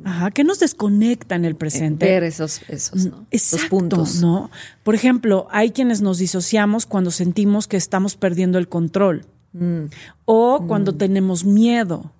[0.04, 2.06] Ajá, ¿qué nos desconecta en el presente?
[2.06, 3.26] Ver esos, esos, ¿no?
[3.30, 4.20] esos puntos.
[4.20, 4.50] ¿no?
[4.82, 9.26] Por ejemplo, hay quienes nos disociamos cuando sentimos que estamos perdiendo el control.
[9.52, 9.84] Mm.
[10.24, 10.98] O cuando mm.
[10.98, 12.12] tenemos miedo.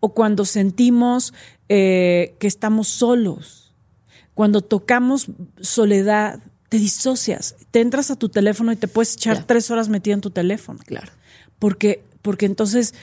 [0.00, 1.32] O cuando sentimos
[1.68, 3.72] eh, que estamos solos.
[4.34, 5.28] Cuando tocamos
[5.60, 10.14] soledad, te disocias, te entras a tu teléfono y te puedes echar tres horas metido
[10.14, 10.78] en tu teléfono.
[10.86, 11.12] Claro.
[11.58, 12.94] Porque, porque entonces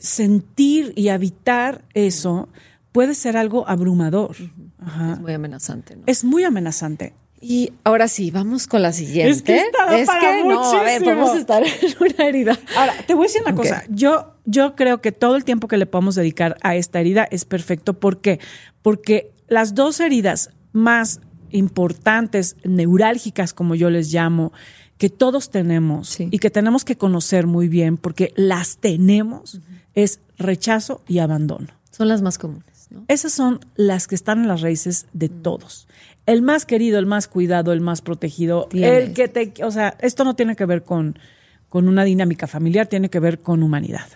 [0.00, 2.48] sentir y habitar eso
[2.92, 4.36] puede ser algo abrumador.
[4.36, 5.96] Es muy amenazante.
[5.96, 6.02] ¿no?
[6.06, 7.14] Es muy amenazante.
[7.40, 9.30] Y ahora sí, vamos con la siguiente.
[9.30, 12.58] Es que, es que no, a ver, podemos estar en una herida.
[12.76, 13.84] Ahora, te voy a decir una cosa.
[13.88, 17.44] Yo, yo creo que todo el tiempo que le podemos dedicar a esta herida es
[17.44, 17.94] perfecto.
[17.94, 18.40] ¿Por qué?
[18.82, 21.20] Porque las dos heridas más
[21.50, 24.52] importantes, neurálgicas, como yo les llamo,
[24.98, 29.60] que todos tenemos y que tenemos que conocer muy bien porque las tenemos,
[29.94, 31.68] es rechazo y abandono.
[31.90, 32.67] Son las más comunes.
[32.90, 33.04] ¿No?
[33.08, 35.88] Esas son las que están en las raíces de todos.
[36.26, 40.24] El más querido, el más cuidado, el más protegido, el que te, o sea, esto
[40.24, 41.18] no tiene que ver con,
[41.68, 44.06] con una dinámica familiar, tiene que ver con humanidad.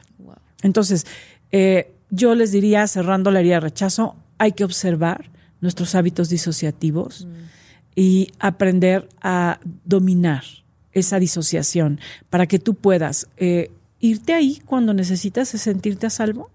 [0.63, 1.07] Entonces,
[1.51, 5.31] eh, yo les diría, cerrando la herida de rechazo, hay que observar
[5.61, 7.27] nuestros hábitos disociativos
[7.95, 10.45] y aprender a dominar
[10.93, 16.51] esa disociación para que tú puedas eh, irte ahí cuando necesitas sentirte a salvo,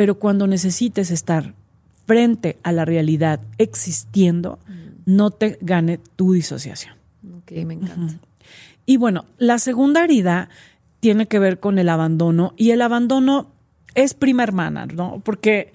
[0.00, 1.52] pero cuando necesites estar
[2.06, 4.58] frente a la realidad existiendo,
[5.04, 6.94] no te gane tu disociación.
[7.36, 8.14] Ok, me encanta.
[8.86, 10.48] Y bueno, la segunda herida
[11.00, 13.52] tiene que ver con el abandono y el abandono
[13.94, 15.20] es prima hermana, ¿no?
[15.22, 15.74] Porque,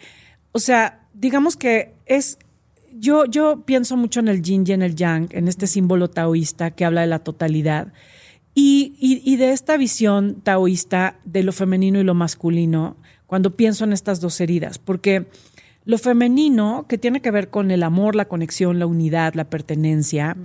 [0.53, 2.39] o sea, digamos que es
[2.97, 6.71] yo, yo pienso mucho en el yin y en el yang, en este símbolo taoísta
[6.71, 7.93] que habla de la totalidad.
[8.55, 13.93] Y, y, de esta visión taoísta de lo femenino y lo masculino, cuando pienso en
[13.93, 15.27] estas dos heridas, porque
[15.85, 20.35] lo femenino, que tiene que ver con el amor, la conexión, la unidad, la pertenencia,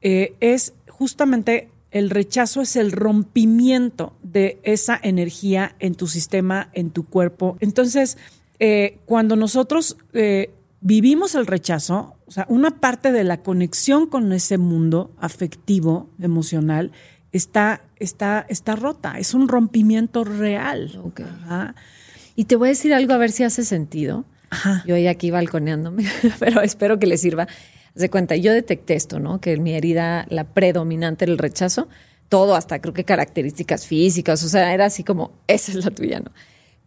[0.00, 6.90] eh, es justamente el rechazo, es el rompimiento de esa energía en tu sistema, en
[6.90, 7.56] tu cuerpo.
[7.60, 8.18] Entonces,
[8.58, 14.32] eh, cuando nosotros eh, vivimos el rechazo, o sea, una parte de la conexión con
[14.32, 16.92] ese mundo afectivo, emocional,
[17.32, 21.00] está, está, está rota, es un rompimiento real.
[22.36, 24.24] Y te voy a decir algo a ver si hace sentido.
[24.86, 26.04] Yo hoy aquí balconeándome,
[26.38, 27.48] pero espero que le sirva.
[27.94, 29.40] de cuenta, yo detecté esto, ¿no?
[29.40, 31.88] Que mi herida, la predominante era el rechazo,
[32.28, 36.20] todo, hasta creo que características físicas, o sea, era así como, esa es la tuya,
[36.20, 36.30] ¿no?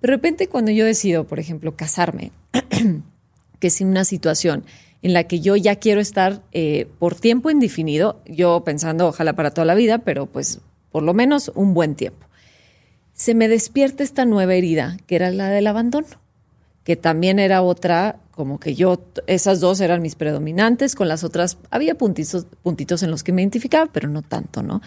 [0.02, 2.32] de repente cuando yo decido, por ejemplo, casarme,
[3.60, 4.64] que es una situación
[5.02, 9.52] en la que yo ya quiero estar eh, por tiempo indefinido, yo pensando ojalá para
[9.52, 10.60] toda la vida, pero pues
[10.92, 12.27] por lo menos un buen tiempo.
[13.18, 16.06] Se me despierta esta nueva herida, que era la del abandono,
[16.84, 21.58] que también era otra, como que yo, esas dos eran mis predominantes, con las otras
[21.72, 24.84] había puntitos, puntitos en los que me identificaba, pero no tanto, ¿no?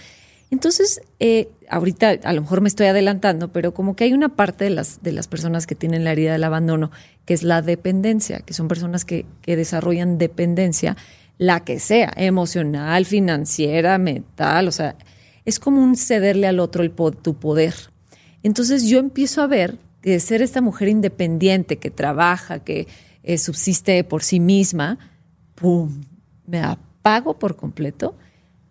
[0.53, 4.63] Entonces, eh, ahorita a lo mejor me estoy adelantando, pero como que hay una parte
[4.63, 6.93] de las, de las personas que tienen la herida del abandono,
[7.25, 10.97] que es la dependencia, que son personas que, que desarrollan dependencia,
[11.37, 14.95] la que sea, emocional, financiera, mental, o sea,
[15.45, 17.75] es como un cederle al otro el, tu poder.
[18.43, 22.89] Entonces yo empiezo a ver que ser esta mujer independiente, que trabaja, que
[23.23, 24.99] eh, subsiste por sí misma,
[25.55, 26.03] ¡pum!
[26.47, 28.17] Me apago por completo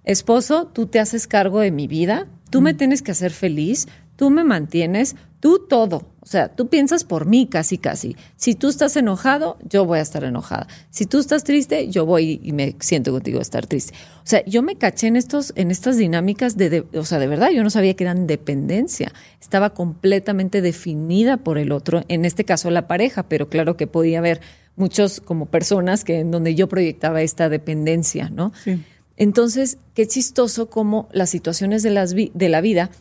[0.04, 4.30] esposo, tú te haces cargo de mi vida, tú me tienes que hacer feliz, tú
[4.30, 6.04] me mantienes, tú todo.
[6.30, 8.16] O sea, tú piensas por mí casi, casi.
[8.36, 10.68] Si tú estás enojado, yo voy a estar enojada.
[10.92, 13.96] Si tú estás triste, yo voy y me siento contigo a estar triste.
[14.18, 17.50] O sea, yo me caché en, estos, en estas dinámicas de, o sea, de verdad,
[17.50, 19.12] yo no sabía que eran dependencia.
[19.42, 24.20] Estaba completamente definida por el otro, en este caso la pareja, pero claro que podía
[24.20, 24.40] haber
[24.76, 28.54] muchos como personas que en donde yo proyectaba esta dependencia, ¿no?
[28.64, 28.80] Sí.
[29.18, 32.92] Entonces, qué chistoso cómo las situaciones de, las de la vida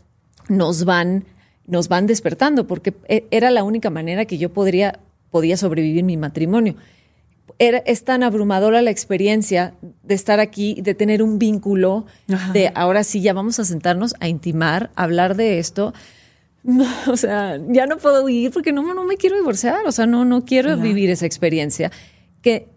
[0.48, 1.26] nos van,
[1.68, 4.98] nos van despertando, porque e, era la única manera que yo podría,
[5.30, 6.74] podía sobrevivir mi matrimonio.
[7.60, 12.06] Era, es tan abrumadora la experiencia de estar aquí, de tener un vínculo,
[12.52, 15.92] de ahora sí, ya vamos a sentarnos a intimar, a hablar de esto.
[17.06, 20.24] o sea, ya no puedo vivir porque no, no me quiero divorciar, o sea, no,
[20.24, 21.90] no quiero vivir esa experiencia,
[22.42, 22.68] que,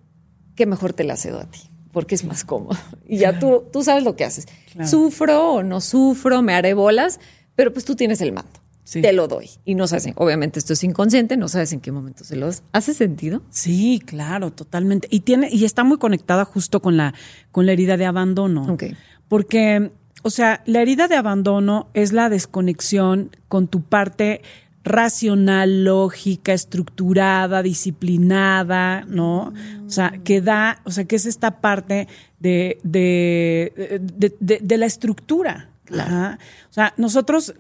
[0.56, 1.60] que mejor te la cedo a ti
[1.92, 2.78] porque es más cómodo.
[3.06, 4.48] Y ya tú, tú sabes lo que haces.
[4.86, 7.20] Sufro o no sufro, me haré bolas,
[7.56, 8.61] pero pues tú tienes el mando.
[9.00, 9.50] Te lo doy.
[9.64, 12.94] Y no sabes, obviamente esto es inconsciente, no sabes en qué momento se los hace
[12.94, 13.42] sentido.
[13.50, 15.08] Sí, claro, totalmente.
[15.12, 17.14] Y tiene, y está muy conectada justo con la,
[17.52, 18.74] con la herida de abandono.
[18.74, 18.98] Okay.
[19.28, 19.92] Porque,
[20.24, 24.42] o sea, la herida de abandono es la desconexión con tu parte
[24.84, 29.54] racional, lógica, estructurada, disciplinada, ¿no?
[29.86, 32.08] O sea, que da, o sea, que es esta parte
[32.40, 34.02] de, de,
[34.40, 35.70] de, la estructura.
[35.92, 37.54] O sea, nosotros,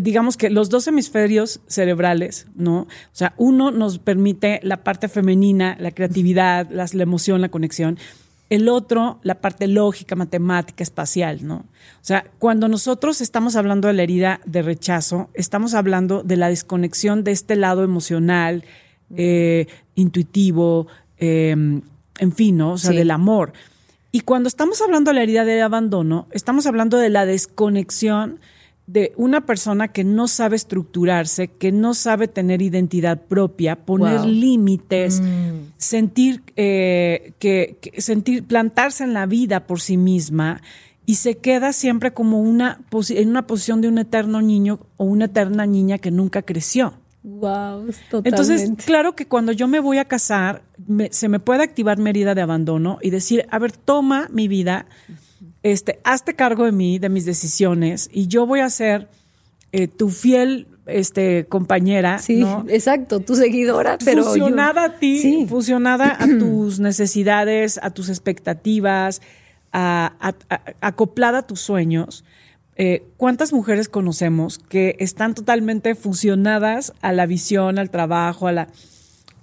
[0.00, 2.82] digamos que los dos hemisferios cerebrales, ¿no?
[2.82, 7.98] O sea, uno nos permite la parte femenina, la creatividad, la emoción, la conexión.
[8.50, 11.54] el otro, la parte lógica, matemática, espacial, ¿no?
[11.54, 16.50] O sea, cuando nosotros estamos hablando de la herida de rechazo, estamos hablando de la
[16.50, 18.62] desconexión de este lado emocional,
[19.16, 20.86] eh, intuitivo,
[21.16, 21.80] em,
[22.18, 22.72] en fin, ¿no?
[22.72, 23.54] O sea, del amor.
[24.10, 28.38] Y cuando estamos hablando de la herida de abandono, estamos hablando de la desconexión
[28.92, 35.22] de una persona que no sabe estructurarse, que no sabe tener identidad propia, poner límites,
[35.22, 35.72] mm.
[35.78, 40.60] sentir eh, que, sentir plantarse en la vida por sí misma
[41.06, 45.24] y se queda siempre como una en una posición de un eterno niño o una
[45.24, 46.92] eterna niña que nunca creció.
[47.22, 48.28] Wow, totalmente.
[48.28, 50.64] Entonces, claro que cuando yo me voy a casar,
[51.10, 54.86] se me puede activar mi herida de abandono y decir, a ver, toma mi vida,
[55.62, 59.08] este, hazte cargo de mí, de mis decisiones, y yo voy a ser
[59.72, 62.18] eh, tu fiel este, compañera.
[62.18, 64.24] Sí, exacto, tu seguidora, pero.
[64.24, 69.22] Fusionada a ti, fusionada a tus necesidades, a tus expectativas,
[69.72, 72.24] acoplada a tus sueños.
[72.74, 78.68] Eh, ¿Cuántas mujeres conocemos que están totalmente fusionadas a la visión, al trabajo, a la.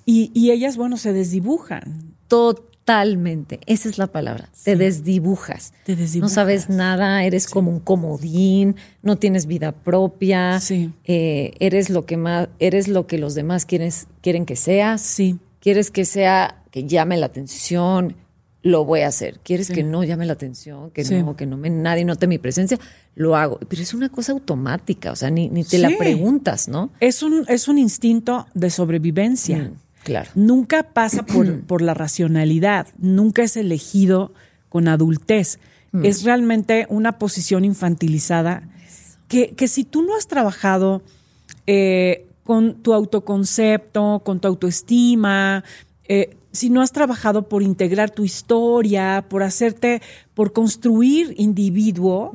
[0.05, 2.09] Y, y ellas, bueno, se desdibujan.
[2.30, 4.50] Totalmente, esa es la palabra.
[4.64, 5.74] Te, desdibujas.
[5.84, 6.32] Te desdibujas.
[6.32, 10.60] No sabes nada, eres como un comodín, no tienes vida propia.
[10.62, 10.92] Sí.
[11.04, 15.02] Eh, eres lo que más, eres lo que los demás quieres, quieren que seas.
[15.02, 15.38] Sí.
[15.60, 18.16] Quieres que sea, que llame la atención,
[18.62, 19.40] lo voy a hacer.
[19.44, 20.92] ¿Quieres que no llame la atención?
[20.92, 22.78] Que no, que no me, nadie note mi presencia,
[23.16, 23.60] lo hago.
[23.68, 26.90] Pero es una cosa automática, o sea, ni, ni te la preguntas, ¿no?
[27.00, 29.58] Es un, es un instinto de sobrevivencia.
[29.58, 29.74] Mm,
[30.10, 30.32] claro.
[30.36, 34.34] Nunca pasa por, por, la racionalidad, nunca es elegido
[34.70, 35.60] con adultez.
[35.91, 36.05] Mm.
[36.05, 38.64] Es realmente una posición infantilizada
[39.28, 41.01] que, que si tú no has trabajado
[41.68, 45.64] eh, con tu autoconcepto, con tu autoestima,
[46.07, 50.02] eh, si no has trabajado por integrar tu historia, por hacerte,
[50.34, 52.32] por construir individuo,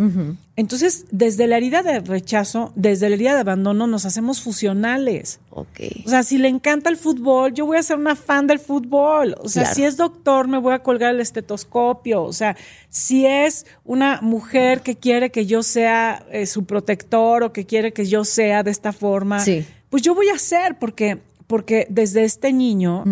[0.56, 5.40] entonces desde la herida de rechazo, desde la herida de abandono, nos hacemos fusionales.
[5.50, 5.80] Ok.
[6.06, 9.34] O sea, si le encanta el fútbol, yo voy a ser una fan del fútbol.
[9.40, 12.22] O sea, si es doctor, me voy a colgar el estetoscopio.
[12.22, 12.56] O sea,
[12.88, 17.92] si es una mujer que quiere que yo sea eh, su protector o que quiere
[17.92, 19.42] que yo sea de esta forma,
[19.90, 23.04] pues yo voy a ser porque porque desde este niño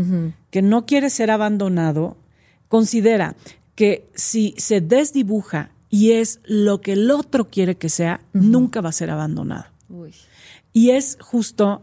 [0.51, 2.17] que no quiere ser abandonado,
[2.69, 3.37] considera
[3.75, 8.89] que si se desdibuja y es lo que el otro quiere que sea, nunca va
[8.89, 9.67] a ser abandonado.
[10.73, 11.83] Y es justo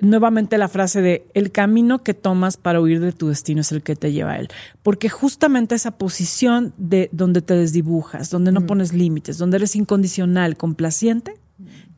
[0.00, 3.82] nuevamente la frase de el camino que tomas para huir de tu destino es el
[3.82, 4.48] que te lleva a él.
[4.82, 10.56] Porque justamente esa posición de donde te desdibujas, donde no pones límites, donde eres incondicional,
[10.56, 11.34] complaciente,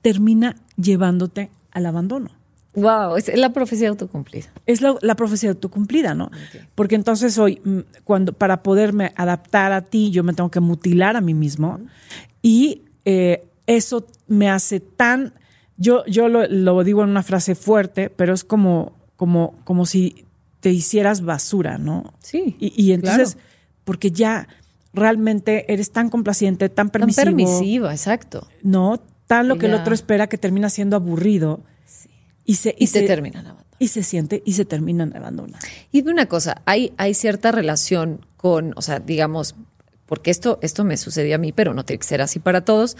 [0.03, 2.31] termina llevándote al abandono.
[2.75, 4.47] Wow, es la profecía autocumplida.
[4.67, 6.31] Es la, profecía autocumplida, ¿no?
[6.75, 11.17] Porque entonces hoy, mm, cuando para poderme adaptar a ti, yo me tengo que mutilar
[11.17, 11.81] a mí mismo
[12.43, 15.35] y eh, eso me hace tan,
[15.79, 20.25] yo, yo lo, digo en una frase fuerte, pero es como, como, como si
[20.61, 22.15] te hicieras basura, ¿no?
[22.21, 22.57] Sí.
[22.61, 23.37] Y, entonces,
[23.85, 24.47] porque ya
[24.93, 27.25] realmente eres tan complaciente, tan permisivo.
[27.25, 28.47] Tan permisiva, exacto.
[28.63, 31.65] No, tan lo que el otro espera que termina siendo aburrido
[32.51, 33.77] y se, y, se, terminan abandonando.
[33.79, 35.65] Y se siente y se terminan abandonando.
[35.93, 39.55] Y de una cosa, hay, hay cierta relación con, o sea, digamos,
[40.07, 42.97] porque esto, esto me sucedió a mí, pero no tiene que ser así para todos.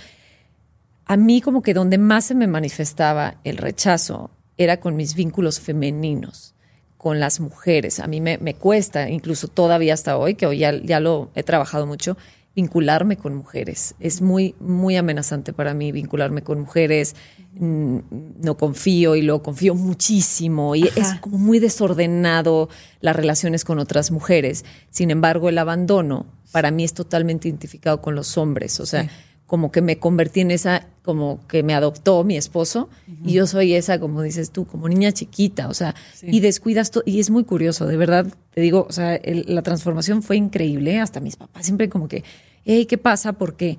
[1.05, 5.59] A mí como que donde más se me manifestaba el rechazo era con mis vínculos
[5.59, 6.55] femeninos,
[6.97, 7.99] con las mujeres.
[7.99, 11.43] A mí me, me cuesta, incluso todavía hasta hoy, que hoy ya, ya lo he
[11.43, 12.17] trabajado mucho,
[12.55, 13.95] vincularme con mujeres.
[14.01, 17.15] Es muy, muy amenazante para mí vincularme con mujeres.
[17.55, 17.99] Mm,
[18.43, 22.69] no confío y lo confío muchísimo y es como muy desordenado
[23.01, 24.65] las relaciones con otras mujeres.
[24.91, 28.81] Sin embargo, el abandono para mí es totalmente identificado con los hombres.
[28.81, 29.09] O sea,
[29.51, 32.89] como que me convertí en esa, como que me adoptó mi esposo
[33.25, 37.03] y yo soy esa, como dices tú, como niña chiquita, o sea, y descuidas todo.
[37.05, 41.19] Y es muy curioso, de verdad, te digo, o sea, la transformación fue increíble, hasta
[41.19, 42.23] mis papás siempre como que,
[42.65, 43.33] hey, ¿qué pasa?
[43.33, 43.77] Porque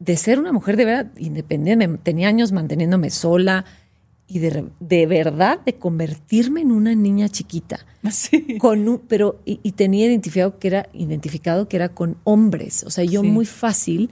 [0.00, 3.64] de ser una mujer de verdad independiente, tenía años manteniéndome sola
[4.28, 7.86] y de, de verdad de convertirme en una niña chiquita.
[8.10, 8.58] Sí.
[8.58, 13.22] Con pero, y, tenía identificado que era, identificado que era con hombres, o sea, yo
[13.22, 14.10] muy fácil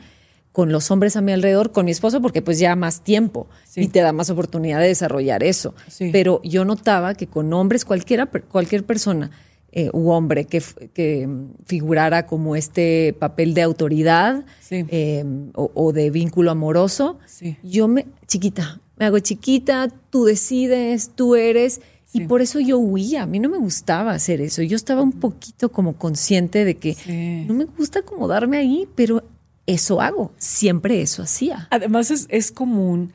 [0.55, 3.89] con los hombres a mi alrededor, con mi esposo, porque pues ya más tiempo y
[3.89, 5.75] te da más oportunidad de desarrollar eso.
[6.13, 9.33] Pero yo notaba que con hombres, cualquiera, cualquier persona
[9.73, 10.63] eh, u hombre que,
[10.95, 11.29] que,
[11.67, 17.19] figurara como este papel de autoridad em, o, de vínculo amoroso,
[17.65, 21.81] yo me, chiquita, me hago chiquita, tú decides, tú eres,
[22.13, 24.63] Y por eso yo huía, a mí no me gustaba hacer eso.
[24.63, 26.95] Yo estaba un poquito como consciente de que
[27.49, 29.25] no me gusta acomodarme ahí, pero
[29.67, 31.69] eso hago, siempre eso hacía.
[31.71, 33.12] Además es, es común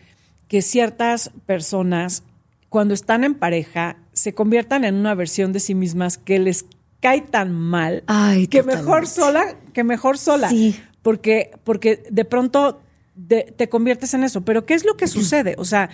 [0.47, 2.23] que ciertas personas
[2.69, 6.65] cuando están en pareja se conviertan en una versión de sí mismas que les
[7.01, 8.83] cae tan mal Ay, que totalmente.
[8.83, 10.49] mejor sola, que mejor sola.
[10.49, 10.75] Sí.
[11.01, 12.81] Porque, porque de pronto
[13.15, 14.41] de- te conviertes en eso.
[14.41, 15.55] Pero ¿qué es lo que sucede?
[15.57, 15.89] O sea,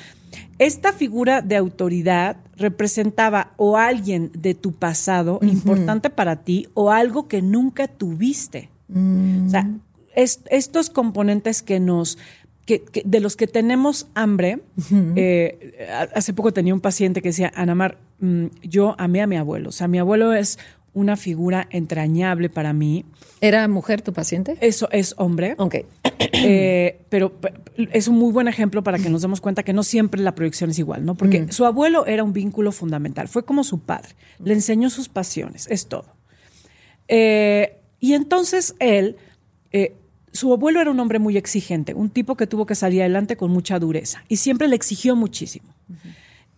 [0.57, 7.27] esta figura de autoridad representaba o alguien de tu pasado importante para ti o algo
[7.27, 8.69] que nunca tuviste.
[8.89, 9.69] O sea,
[10.15, 12.17] es- estos componentes que nos,
[12.65, 14.59] que, que- de los que tenemos hambre,
[15.15, 19.69] eh, hace poco tenía un paciente que decía, Anamar, mm, yo amé a mi abuelo.
[19.69, 20.57] O sea, mi abuelo es
[20.93, 23.03] una figura entrañable para mí.
[23.41, 24.57] ¿Era mujer tu paciente?
[24.61, 25.55] Eso es hombre.
[25.57, 25.75] Ok.
[26.31, 27.51] Eh, pero pe-
[27.91, 30.69] es un muy buen ejemplo para que nos demos cuenta que no siempre la proyección
[30.69, 31.15] es igual, ¿no?
[31.15, 35.67] Porque su abuelo era un vínculo fundamental, fue como su padre, le enseñó sus pasiones,
[35.69, 36.05] es todo.
[37.07, 39.17] Eh, y entonces él,
[39.71, 39.95] eh,
[40.35, 43.51] su abuelo era un hombre muy exigente, un tipo que tuvo que salir adelante con
[43.51, 45.67] mucha dureza y siempre le exigió muchísimo.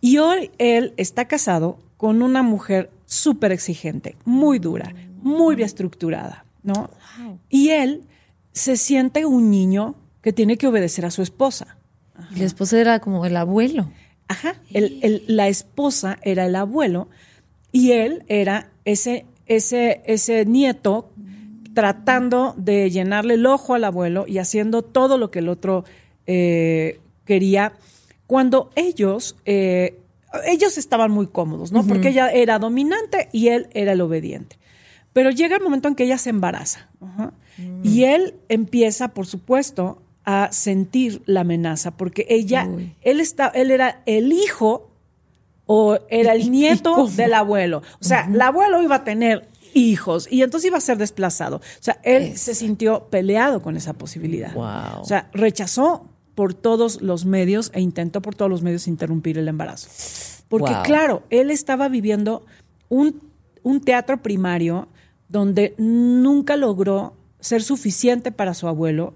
[0.00, 6.44] Y hoy él está casado con una mujer súper exigente, muy dura, muy bien estructurada,
[6.62, 6.90] ¿no?
[7.48, 8.02] Y él
[8.52, 11.76] se siente un niño que tiene que obedecer a su esposa.
[12.34, 13.90] Y la esposa era como el abuelo.
[14.28, 14.54] Ajá.
[14.72, 17.08] El- el- la esposa era el abuelo
[17.72, 21.10] y él era ese, ese, ese nieto
[21.78, 25.84] tratando de llenarle el ojo al abuelo y haciendo todo lo que el otro
[26.26, 27.74] eh, quería.
[28.26, 30.00] Cuando ellos, eh,
[30.48, 31.86] ellos estaban muy cómodos, ¿no?
[31.86, 34.56] Porque ella era dominante y él era el obediente.
[35.12, 36.88] Pero llega el momento en que ella se embaraza.
[37.84, 42.92] Y él empieza, por supuesto, a sentir la amenaza, porque ella, Uy.
[43.02, 44.90] él, está, él era el hijo
[45.66, 47.82] o era ¿Y- y el nieto del abuelo.
[48.00, 51.56] O sea, el abuelo iba a tener hijos y entonces iba a ser desplazado.
[51.56, 54.52] O sea, él se sintió peleado con esa posibilidad.
[54.54, 55.02] Wow.
[55.02, 59.48] O sea, rechazó por todos los medios e intentó por todos los medios interrumpir el
[59.48, 59.88] embarazo.
[60.48, 60.82] Porque Wow.
[60.84, 62.46] claro, él estaba viviendo
[62.88, 63.20] un,
[63.62, 64.88] un teatro primario
[65.28, 69.14] donde nunca logró ser suficiente para su abuelo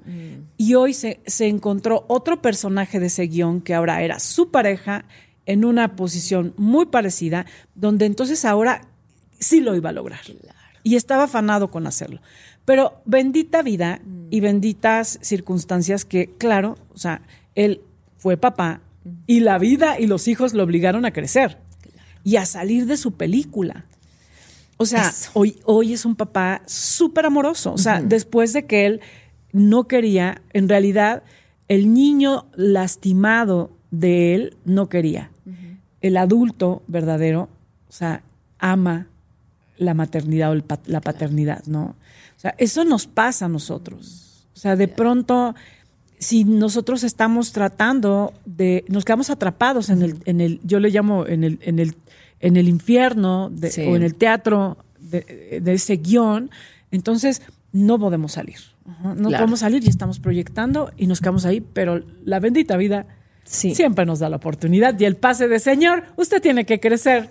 [0.56, 5.06] y hoy se, se encontró otro personaje de ese guion que ahora era su pareja
[5.46, 8.88] en una posición muy parecida, donde entonces ahora
[9.42, 10.20] sí lo iba a lograr.
[10.82, 12.20] Y estaba afanado con hacerlo.
[12.64, 17.22] Pero bendita vida y benditas circunstancias que, claro, o sea,
[17.54, 17.82] él
[18.18, 18.80] fue papá
[19.26, 21.58] y la vida y los hijos lo obligaron a crecer
[22.24, 23.84] y a salir de su película.
[24.76, 25.30] O sea, Eso.
[25.34, 27.72] hoy, hoy es un papá súper amoroso.
[27.72, 29.00] O sea, después de que él
[29.52, 31.22] no quería, en realidad,
[31.68, 35.30] el niño lastimado de él no quería.
[36.00, 37.48] El adulto verdadero,
[37.88, 38.22] o sea,
[38.58, 39.06] ama
[39.82, 41.82] la maternidad o el la paternidad, ¿no?
[42.36, 44.46] O sea, eso nos pasa a nosotros.
[44.54, 45.54] O sea, de pronto,
[46.18, 51.26] si nosotros estamos tratando de, nos quedamos atrapados en el, en el, yo le llamo
[51.26, 51.94] en el, en el,
[52.40, 53.82] en el infierno de- Sí.
[53.82, 56.50] o en el teatro de, de ese guion,
[56.90, 58.56] entonces no podemos salir.
[59.02, 59.44] No Claro.
[59.44, 63.06] podemos salir y estamos proyectando y nos quedamos ahí, pero la bendita vida
[63.44, 63.74] Sí.
[63.74, 67.30] siempre nos da la oportunidad y el pase de Señor, usted tiene que crecer.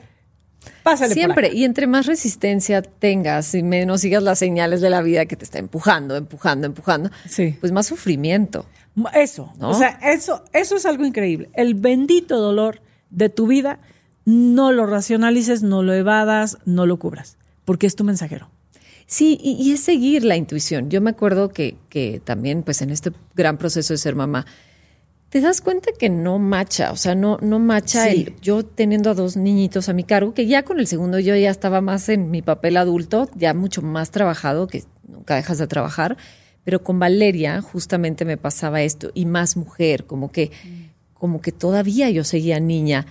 [0.84, 1.47] Pásale por Siempre.
[1.47, 1.55] acá".
[1.55, 5.43] Y entre más resistencia tengas y menos sigas las señales de la vida que te
[5.45, 7.55] está empujando, empujando, empujando, Sí.
[7.59, 8.66] pues más sufrimiento.
[9.14, 9.70] Eso, ¿No?
[9.70, 11.49] o sea, eso, eso es algo increíble.
[11.53, 13.80] El bendito dolor de tu vida,
[14.26, 18.49] no lo racionalices, no lo evadas, no lo cubras, porque es tu mensajero.
[19.07, 20.89] Sí, y, y es seguir la intuición.
[20.89, 24.45] Yo me acuerdo que, que también, pues en este gran proceso de ser mamá,
[25.32, 28.26] te das cuenta que no macha, o sea, no, no macha Sí.
[28.28, 31.36] el, yo teniendo a dos niñitos a mi cargo, que ya con el segundo yo
[31.36, 35.68] ya estaba más en mi papel adulto, ya mucho más trabajado, que nunca dejas de
[35.68, 36.18] trabajar,
[36.64, 40.52] pero con Valeria justamente me pasaba esto, y más mujer, como que,
[41.14, 43.06] como que todavía yo seguía niña,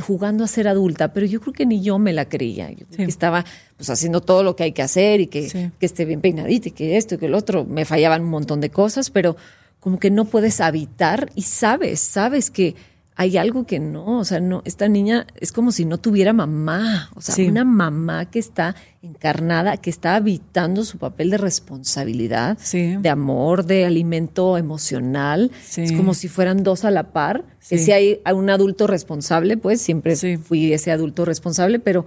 [0.00, 2.70] jugando a ser adulta, pero yo creo que ni yo me la creía.
[2.70, 3.04] Yo creo Sí.
[3.04, 3.44] que estaba
[3.76, 5.70] pues haciendo todo lo que hay que hacer y que, Sí.
[5.78, 7.64] que esté bien peinadita y que esto y que el otro.
[7.64, 9.36] Me fallaban un montón de cosas, pero
[9.82, 12.76] como que no puedes habitar y sabes, sabes que
[13.14, 17.10] hay algo que no, o sea, no, esta niña es como si no tuviera mamá,
[17.14, 17.46] o sea, Sí.
[17.46, 22.96] una mamá que está encarnada, que está habitando su papel de responsabilidad, Sí.
[22.98, 25.50] de amor, de alimento emocional.
[25.62, 25.82] Sí.
[25.82, 29.56] Es como si fueran dos a la par, que si hay a un adulto responsable,
[29.58, 32.06] pues siempre fui ese adulto responsable, pero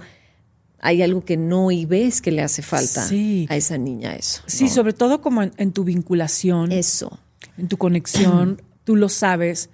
[0.80, 4.42] hay algo que no y ves que le hace falta a esa niña eso.
[4.48, 4.70] Sí, ¿no?
[4.72, 7.20] sobre todo como en, en tu vinculación, eso.
[7.58, 9.70] En tu conexión, tú lo sabes,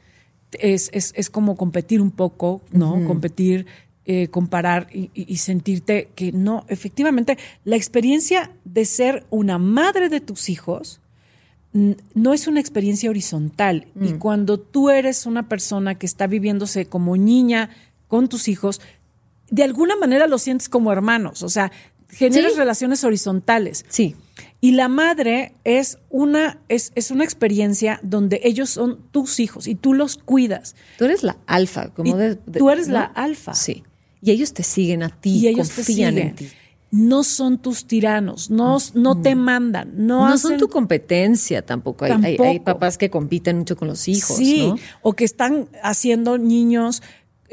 [0.54, 3.06] es, es, es como competir un poco, ¿no?
[3.06, 3.66] Competir
[4.04, 10.50] eh, comparar y, sentirte que no, efectivamente, la experiencia de ser una madre de tus
[10.50, 11.00] hijos
[11.72, 13.88] no es una experiencia horizontal.
[13.96, 14.18] Y mm.
[14.18, 17.70] cuando tú eres una persona que está viviéndose como niña
[18.08, 18.82] con tus hijos,
[19.52, 21.72] de alguna manera lo sientes como hermanos, o sea,
[22.10, 23.86] generas relaciones horizontales.
[23.88, 24.16] Sí.
[24.64, 29.74] Y la madre es una, es, es, una experiencia donde ellos son tus hijos y
[29.74, 30.76] tú los cuidas.
[31.00, 33.56] Tú eres la alfa, como de, Tú eres la alfa.
[33.56, 33.84] Sí.
[34.22, 36.50] Y ellos te siguen a ti, y ellos confían en ti.
[36.92, 42.06] No son tus tiranos, no, no te mandan, no, no son tu competencia tampoco.
[42.06, 44.36] Hay, Hay, papás que compiten mucho con los hijos.
[44.36, 47.02] Sí, o que están haciendo niños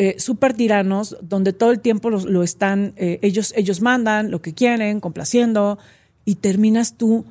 [0.00, 4.54] eh, súper tiranos, donde todo el tiempo lo, están, eh, ellos, ellos mandan lo que
[4.54, 5.78] quieren, complaciendo,
[6.28, 7.24] y terminas tú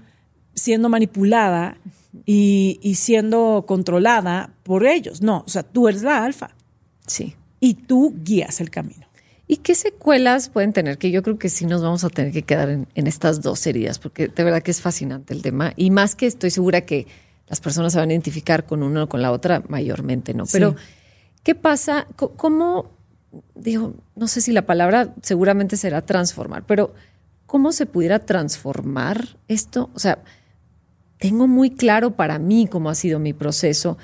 [0.56, 1.78] siendo manipulada
[2.26, 5.22] y, y, siendo controlada por ellos.
[5.22, 6.56] No, o sea, tú eres la alfa.
[7.06, 7.36] Sí.
[7.60, 9.06] Y tú guías el camino.
[9.45, 10.98] ¿Y qué secuelas pueden tener?
[10.98, 13.68] Que yo creo que sí nos vamos a tener que quedar en, en, estas dos
[13.68, 15.74] heridas, porque de verdad que es fascinante el tema.
[15.76, 17.06] Y más que estoy segura que
[17.45, 20.45] las personas se van a identificar con uno o con la otra, mayormente, ¿no?
[20.52, 20.76] Pero,
[21.43, 22.08] ¿qué pasa?
[22.16, 22.89] ¿Cómo,
[23.54, 26.95] digo, no sé si la palabra seguramente será transformar, pero
[27.48, 29.89] ¿cómo se pudiera transformar esto?
[29.95, 30.20] O sea,
[31.18, 33.98] tengo muy claro para mí cómo ha sido mi proceso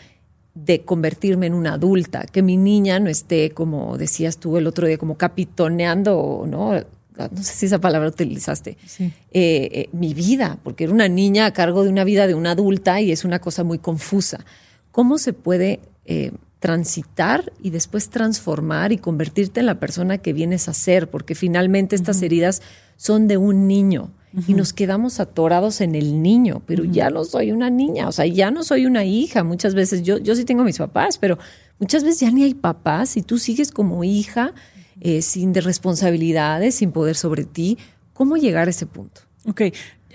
[0.55, 4.87] de convertirme en una adulta, que mi niña no esté, como decías tú el otro
[4.87, 6.73] día, como capitoneando, ¿no?
[6.73, 11.53] No sé si esa palabra utilizaste, eh, eh, mi vida, porque era una niña a
[11.53, 14.43] cargo de una vida de una adulta y es una cosa muy confusa.
[14.91, 16.31] ¿Cómo se puede eh,
[16.63, 21.09] transitar y después transformar y convertirte en la persona que vienes a ser?
[21.09, 22.61] Porque finalmente estas heridas
[22.95, 24.11] son de un niño
[24.47, 28.25] y nos quedamos atorados en el niño, pero ya no soy una niña, o sea,
[28.27, 29.43] ya no soy una hija.
[29.43, 31.37] Muchas veces yo, yo sí tengo mis papás, pero
[31.79, 34.53] muchas veces ya ni hay papás y tú sigues como hija
[35.01, 37.77] eh, sin de responsabilidades, sin poder sobre ti.
[38.13, 39.19] ¿Cómo llegar a ese punto?
[39.45, 39.63] Ok,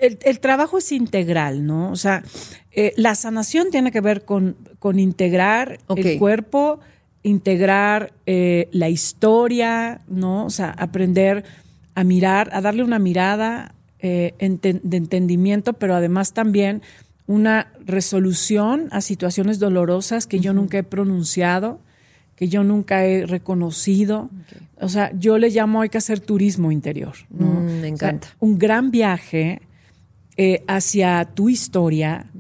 [0.00, 1.90] el, trabajo es integral, ¿no?
[1.90, 2.22] O sea,
[2.72, 6.80] eh, la sanación tiene que ver con, con integrar el cuerpo,
[7.22, 10.44] integrar eh, la historia, ¿no?
[10.44, 11.44] O sea, aprender
[11.94, 16.82] a mirar, a darle una mirada eh, de entendimiento, pero además también
[17.26, 21.80] una resolución a situaciones dolorosas que yo nunca he pronunciado,
[22.36, 24.30] que yo nunca he reconocido.
[24.80, 27.14] O sea, yo le llamo hay que hacer turismo interior.
[27.30, 28.28] Mm, me encanta.
[28.38, 29.60] un gran viaje
[30.38, 32.30] eh, hacia tu historia,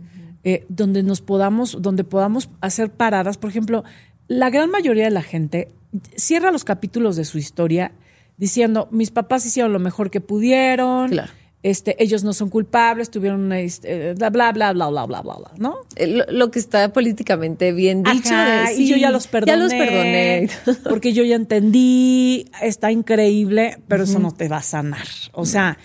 [0.44, 3.36] eh, donde nos podamos, donde podamos hacer paradas.
[3.36, 3.84] Por ejemplo,
[4.28, 5.68] la gran mayoría de la gente
[6.16, 7.92] cierra los capítulos de su historia
[8.38, 11.10] diciendo, mis papás hicieron lo mejor que pudieron.
[11.10, 11.32] Claro
[11.62, 15.50] este, ellos no son culpables, tuvieron una, este, bla, bla, bla, bla, bla, bla, bla,
[15.56, 15.78] ¿no?
[15.96, 18.32] Eh, lo, que está políticamente bien dicho.
[18.76, 19.52] y yo ya los perdoné.
[19.52, 20.48] Ya los perdoné.
[20.88, 25.08] Porque yo ya entendí, está increíble, pero eso no te va a sanar.
[25.32, 25.78] O sea,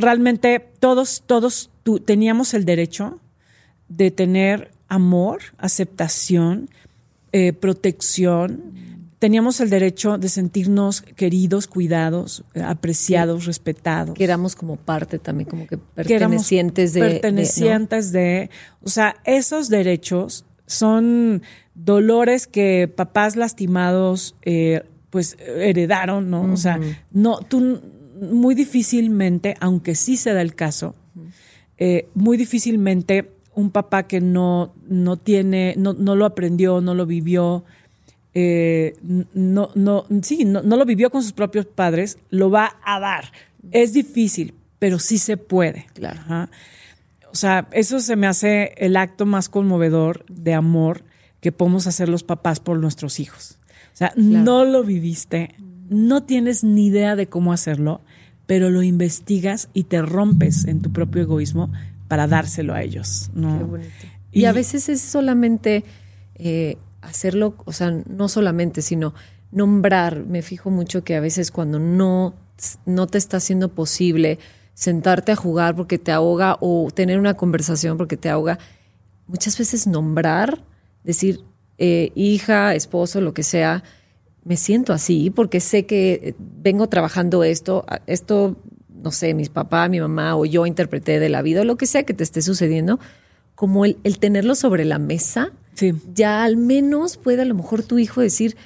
[0.00, 1.70] realmente todos, todos
[2.04, 3.20] teníamos el derecho
[3.88, 6.68] de tener amor, aceptación,
[7.32, 8.72] eh, protección,
[9.20, 14.14] teníamos el derecho de sentirnos queridos, cuidados, apreciados, respetados.
[14.14, 17.00] Que éramos como parte también, como que pertenecientes de.
[17.00, 18.50] Pertenecientes de,
[18.82, 21.42] O sea, esos derechos son
[21.74, 26.52] dolores que papás lastimados eh, pues heredaron, ¿no?
[26.52, 26.80] O sea,
[27.10, 27.82] no, tú
[28.20, 30.94] muy difícilmente, aunque sí se da el caso,
[31.78, 37.06] eh, muy difícilmente un papá que no, no tiene, no, no lo aprendió, no lo
[37.06, 37.64] vivió,
[38.32, 43.32] eh, no, no, sí, no, lo vivió con sus propios padres, lo va a dar.
[43.72, 45.86] Es difícil, pero sí se puede.
[45.94, 46.48] Claro.
[47.32, 51.04] O sea, eso se me hace el acto más conmovedor de amor
[51.40, 53.58] que podemos hacer los papás por nuestros hijos.
[53.92, 55.54] O sea, no lo viviste,
[55.90, 58.00] no tienes ni idea de cómo hacerlo,
[58.46, 61.70] pero lo investigas y te rompes en tu propio egoísmo
[62.08, 63.30] para dárselo a ellos.
[63.34, 63.78] ¿no?
[64.32, 65.84] Y, a veces es solamente
[66.36, 69.14] eh, hacerlo, o sea, no solamente, sino
[69.50, 70.24] nombrar.
[70.26, 72.34] Me fijo mucho que a veces cuando no,
[72.86, 74.38] no te está siendo posible
[74.74, 78.58] sentarte a jugar porque te ahoga o tener una conversación porque te ahoga,
[79.26, 80.64] muchas veces nombrar,
[81.04, 81.40] decir,
[81.78, 83.82] eh, hija, esposo, lo que sea,
[84.44, 88.56] me siento así porque sé que eh, vengo trabajando esto, esto,
[88.88, 91.86] no sé, mis papás, mi mamá o yo interpreté de la vida o lo que
[91.86, 92.98] sea que te esté sucediendo,
[93.54, 95.52] como el, el tenerlo sobre la mesa
[96.14, 98.56] ya al menos puede a lo mejor tu hijo decir,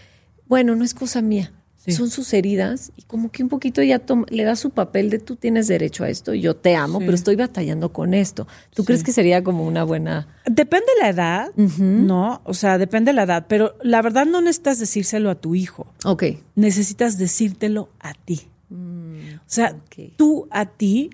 [0.47, 1.53] bueno, no es cosa mía.
[1.93, 5.37] Son sus heridas y como que un poquito ya le da su papel de tú
[5.37, 8.47] tienes derecho a esto, yo te amo, pero estoy batallando con esto.
[8.75, 10.29] ¿Tú crees que sería como una buena...
[10.47, 12.41] Depende la edad, ¿no?
[12.45, 15.87] O sea, depende la edad, pero la verdad no necesitas decírselo a tu hijo.
[16.05, 16.25] Ok.
[16.55, 18.43] Necesitas decírtelo a ti.
[18.71, 19.77] Mm, o sea,
[20.17, 21.11] tú a ti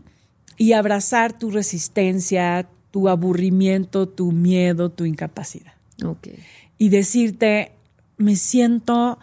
[0.56, 5.72] y abrazar tu resistencia, tu aburrimiento, tu miedo, tu incapacidad.
[6.04, 6.28] Ok.
[6.78, 7.72] Y decirte,
[8.16, 9.18] me siento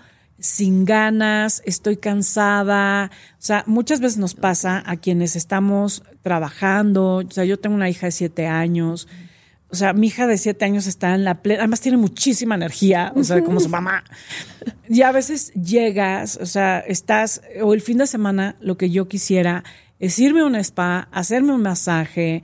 [0.48, 3.12] sin ganas, estoy cansada.
[3.34, 7.18] O sea, muchas veces nos pasa a quienes estamos trabajando.
[7.18, 9.08] O sea, yo tengo una hija de siete años.
[9.70, 13.12] O sea, mi hija de siete años está en la plena, además tiene muchísima energía,
[13.16, 14.04] o sea, como su mamá.
[14.90, 19.10] Y a veces llegas, o sea, estás, o el fin de semana, lo que yo
[19.10, 19.66] quisiera
[20.00, 22.44] es irme a un spa, hacerme un masaje,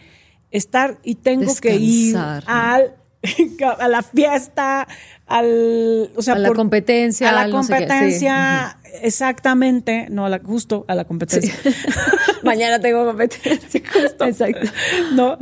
[0.52, 2.96] estar y tengo que ir al,
[3.80, 4.88] a la fiesta,
[5.28, 10.96] al, o sea, a la competencia, a la competencia, exactamente, no, a la, justo a
[10.96, 11.54] la competencia.
[12.44, 14.26] Mañana tengo competencia, justo.
[14.26, 14.70] Exacto.
[15.14, 15.38] ¿No?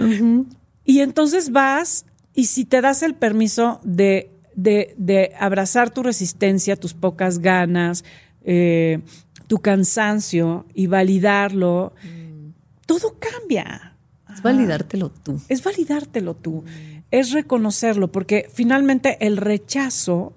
[0.85, 6.75] Y entonces vas y si te das el permiso de, de, de abrazar tu resistencia,
[6.75, 8.03] tus pocas ganas,
[8.43, 8.99] eh,
[9.47, 12.49] tu cansancio y validarlo, mm.
[12.85, 13.97] todo cambia.
[14.33, 15.41] Es validártelo tú.
[15.49, 16.63] Es validártelo tú.
[17.11, 20.33] Es reconocerlo, porque finalmente el rechazo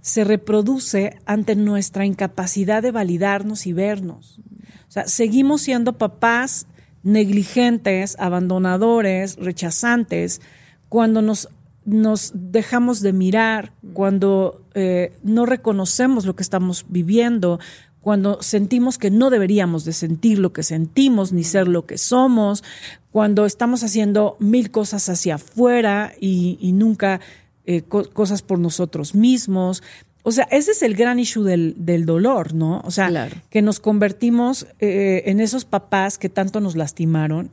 [0.00, 4.40] se reproduce ante nuestra incapacidad de validarnos y vernos.
[4.88, 6.66] O sea, seguimos siendo papás
[7.02, 10.40] negligentes, abandonadores, rechazantes,
[10.88, 11.48] cuando nos,
[11.84, 17.60] nos dejamos de mirar, cuando eh, no reconocemos lo que estamos viviendo,
[18.04, 22.62] cuando sentimos que no deberíamos de sentir lo que sentimos ni ser lo que somos,
[23.10, 27.22] cuando estamos haciendo mil cosas hacia afuera y, nunca
[27.64, 29.82] eh, cosas por nosotros mismos.
[30.22, 32.82] O sea, ese es el gran issue del, dolor, ¿no?
[32.84, 37.52] O sea, que nos convertimos eh, en esos papás que tanto nos lastimaron,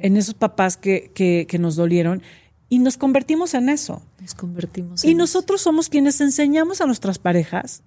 [0.00, 2.22] en esos papás que, que, nos dolieron,
[2.70, 4.00] y nos convertimos en eso.
[4.22, 5.04] Nos convertimos.
[5.04, 7.82] Y nosotros somos quienes enseñamos a nuestras parejas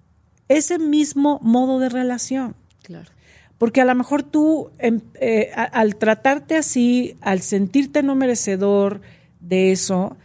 [0.48, 2.54] ese mismo modo de relación.
[2.82, 3.10] Claro.
[3.58, 9.00] Porque a lo mejor tú, em, eh, al tratarte así, al sentirte no merecedor
[9.40, 10.16] de eso,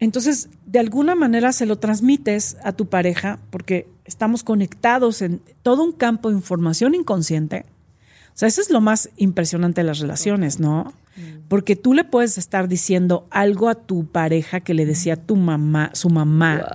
[0.00, 5.84] entonces de alguna manera se lo transmites a tu pareja, porque estamos conectados en todo
[5.84, 7.66] un campo de información inconsciente.
[8.34, 10.92] O sea, eso es lo más impresionante de las relaciones, ¿no?
[11.16, 11.48] Mm.
[11.48, 15.90] Porque tú le puedes estar diciendo algo a tu pareja que le decía tu mamá,
[15.94, 16.66] su mamá.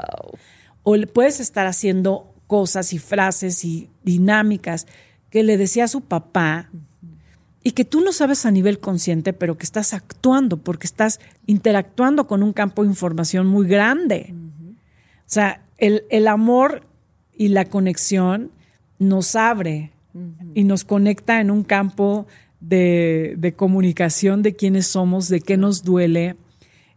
[0.83, 4.85] O le puedes estar haciendo cosas y frases y dinámicas
[5.29, 6.69] que le decía a su papá
[7.63, 12.27] y que tú no sabes a nivel consciente, pero que estás actuando porque estás interactuando
[12.27, 14.33] con un campo de información muy grande.
[14.33, 16.85] O sea, el, amor
[17.37, 18.51] y la conexión
[18.99, 19.93] nos abre
[20.53, 22.27] y nos conecta en un campo
[22.59, 26.35] de, de, comunicación de quiénes somos, de qué nos duele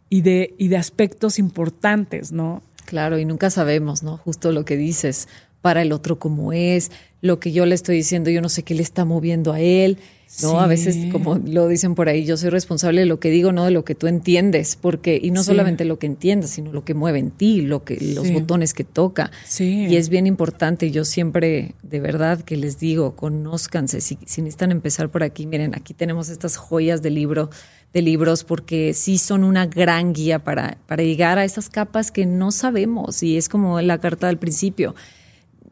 [0.09, 2.61] y de, y de aspectos importantes, ¿no?
[2.85, 4.17] Claro, y nunca sabemos, ¿no?
[4.17, 5.27] Justo lo que dices,
[5.61, 8.75] para el otro como es, lo que yo le estoy diciendo, yo no sé qué
[8.75, 9.97] le está moviendo a él,
[10.43, 10.59] ¿no?
[10.59, 13.65] A veces, como lo dicen por ahí, yo soy responsable de lo que digo, no
[13.65, 16.93] de lo que tú entiendes, porque, y no solamente lo que entiendes, sino lo que
[16.93, 19.31] mueve en ti, lo que, los botones que toca.
[19.59, 24.71] Y es bien importante, yo siempre, de verdad, que les digo, conózcanse, si, si necesitan
[24.71, 27.49] empezar por aquí, miren, aquí tenemos estas joyas de libro
[27.95, 32.25] de libros porque sí son una gran guía para, para llegar a esas capas que
[32.25, 34.95] no sabemos y es como la carta del principio.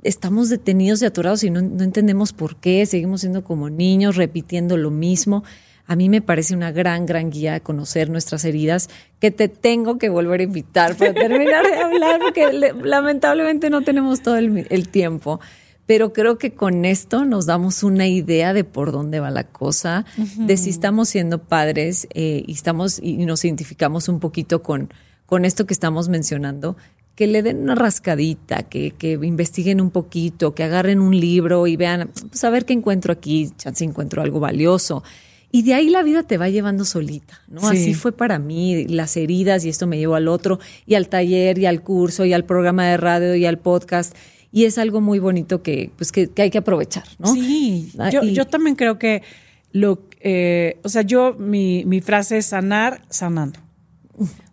[0.04, 4.90] Estamos detenidos y atorados y no, entendemos por qué, seguimos siendo como niños repitiendo lo
[4.90, 5.44] mismo.
[5.86, 9.98] A mí me parece una gran, gran guía a conocer nuestras heridas que te tengo
[9.98, 15.42] que volver a invitar para terminar de hablar porque lamentablemente no tenemos todo el tiempo
[15.86, 20.06] pero creo que con esto nos damos una idea de por dónde va la cosa,
[20.38, 24.90] de si estamos siendo padres eh, y estamos y nos identificamos un poquito con,
[25.26, 26.78] con esto que estamos mencionando,
[27.16, 31.76] que le den una rascadita, que, que investiguen un poquito, que agarren un libro y
[31.76, 35.04] vean, pues a ver qué encuentro aquí, si encuentro algo valioso.
[35.52, 37.68] Y de ahí la vida te va llevando solita, ¿no?
[37.68, 41.60] Así fue para mí, las heridas y esto me llevó al otro, y al taller,
[41.60, 44.16] y al curso, y al programa de radio, y al podcast
[44.54, 47.34] y es algo muy bonito que, pues, que, hay que aprovechar, ¿no?
[47.34, 49.24] Sí, ah, yo, yo también creo que
[49.72, 53.60] lo, eh, o sea, yo, mi, mi frase es sanar sanando.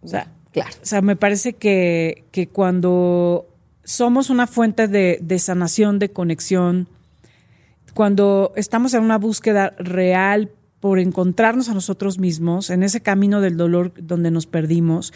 [0.00, 0.70] O sea, claro.
[0.82, 3.46] O sea, me parece que, que cuando
[3.84, 6.88] somos una fuente de, de sanación, de conexión,
[7.92, 13.58] cuando estamos en una búsqueda real por encontrarnos a nosotros mismos, en ese camino del
[13.58, 15.12] dolor donde nos perdimos,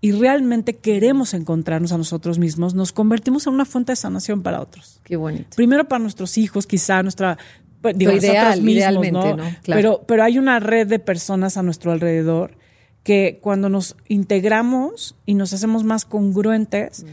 [0.00, 4.60] y realmente queremos encontrarnos a nosotros mismos, nos convertimos en una fuente de sanación para
[4.60, 5.00] otros.
[5.04, 5.56] Qué bonito.
[5.56, 7.38] Primero para nuestros hijos, quizá nuestra
[7.80, 9.36] pues, digo, ideal, mismos, idealmente, ¿no?
[9.36, 9.56] Claro.
[9.64, 12.56] Pero, pero hay una red de personas a nuestro alrededor
[13.02, 17.06] que cuando nos integramos y nos hacemos más congruentes, mm.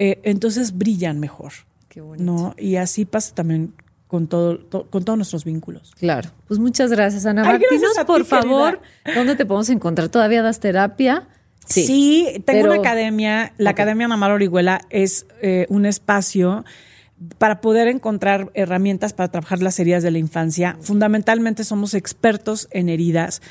[0.00, 1.52] eh, entonces brillan mejor.
[1.88, 2.24] Qué bonito.
[2.24, 2.54] ¿no?
[2.58, 3.72] Y así pasa también
[4.08, 5.92] con todo, con todos nuestros vínculos.
[5.98, 6.30] Claro.
[6.48, 7.42] Pues muchas gracias, Ana.
[7.48, 8.80] Ay, gracias por favor,
[9.14, 10.08] ¿dónde te podemos encontrar?
[10.08, 11.28] ¿Todavía das terapia?
[11.68, 13.52] Sí, tengo una academia.
[13.58, 16.64] La Academia Ana Orihuela es eh, un espacio
[17.38, 20.76] para poder encontrar herramientas para trabajar las heridas de la infancia.
[20.80, 23.42] Fundamentalmente somos expertos en heridas.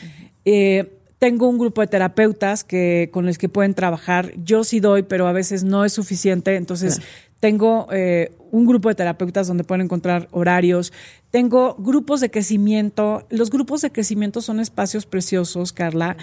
[0.45, 4.33] Eh, tengo un grupo de terapeutas que, con los que pueden trabajar.
[4.43, 6.55] Yo sí doy, pero a veces no es suficiente.
[6.55, 7.01] Entonces,
[7.39, 10.93] tengo eh, un grupo de terapeutas donde pueden encontrar horarios.
[11.31, 13.25] Tengo grupos de crecimiento.
[13.29, 16.17] Los grupos de crecimiento son espacios preciosos, Carla,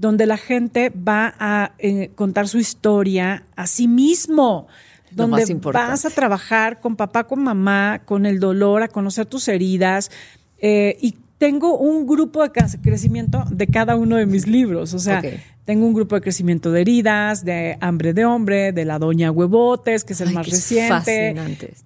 [0.00, 4.68] donde la gente va a eh, contar su historia a sí mismo
[5.10, 10.10] donde vas a trabajar con papá, con mamá, con el dolor, a conocer tus heridas.
[10.58, 12.50] Eh, y tengo un grupo de
[12.82, 14.92] crecimiento de cada uno de mis libros.
[14.94, 15.22] O sea,
[15.64, 20.04] tengo un grupo de crecimiento de heridas, de hambre de hombre, de la doña huevotes,
[20.04, 21.34] que es el más reciente.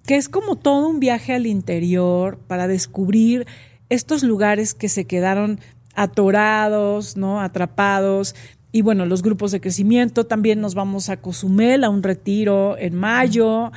[0.05, 3.45] Que es como todo un viaje al interior para descubrir
[3.89, 5.59] estos lugares que se quedaron
[5.95, 7.41] atorados, ¿no?
[7.41, 8.35] Atrapados
[8.75, 12.95] y bueno, los grupos de crecimiento, también nos vamos a Cozumel a un retiro en
[12.95, 13.71] mayo.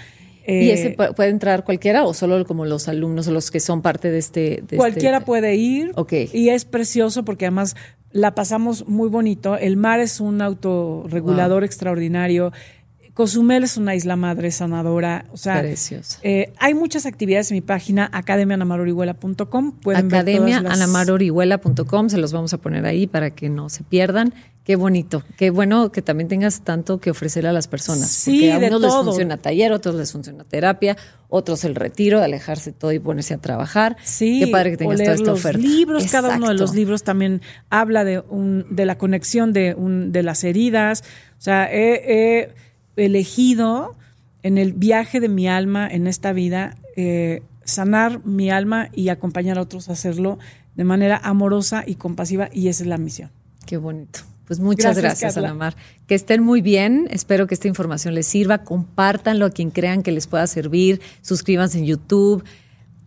[0.46, 3.82] ¿Y ese eh, puede entrar cualquiera o solo como los alumnos o los que son
[3.82, 4.60] parte de este?
[4.60, 5.92] este cualquiera puede ir.
[5.96, 6.14] Ok.
[6.32, 7.76] Y es precioso porque además
[8.10, 9.58] la pasamos muy bonito.
[9.58, 12.52] El mar es un autorregulador extraordinario.
[13.16, 15.24] Cozumel es una isla madre sanadora.
[15.32, 15.64] O sea,
[16.22, 19.72] eh, hay muchas actividades en mi página academianamarorihuela.com.
[19.94, 24.34] Academianamarorihuela.com, se los vamos a poner ahí para que no se pierdan.
[24.64, 28.10] Qué bonito, qué bueno que también tengas tanto que ofrecer a las personas.
[28.10, 30.98] Sí, porque a unos les funciona taller, a otros les funciona terapia,
[31.30, 33.96] otros el retiro, de alejarse todo y ponerse a trabajar.
[34.02, 35.58] Sí, qué padre que tengas toda esta oferta.
[35.58, 37.40] libros, cada uno de los libros también
[37.70, 41.02] habla de un, de la conexión de un, de las heridas.
[41.38, 42.50] O sea, he
[42.96, 43.96] elegido
[44.42, 49.58] en el viaje de mi alma en esta vida eh, sanar mi alma y acompañar
[49.58, 50.38] a otros a hacerlo
[50.76, 53.30] de manera amorosa y compasiva y esa es la misión.
[53.66, 54.20] Qué bonito.
[54.46, 55.76] Pues muchas gracias, gracias
[56.06, 57.08] Que estén muy bien.
[57.10, 58.58] Espero que esta información les sirva.
[58.58, 61.00] Compártanlo a quien crean que les pueda servir.
[61.20, 62.44] Suscríbanse en YouTube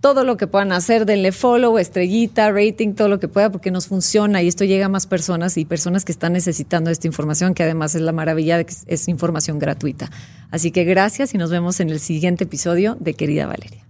[0.02, 3.88] todo lo que puedan hacer, denle follow, estrellita, rating, todo lo que pueda, porque nos
[3.88, 7.64] funciona y esto llega a más personas y personas que están necesitando esta información, que
[7.64, 10.10] además es la maravilla de que es información gratuita.
[10.52, 13.86] Así que gracias y nos vemos en el siguiente episodio de Querida Valeria.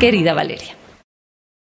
[0.00, 0.83] Querida Valeria.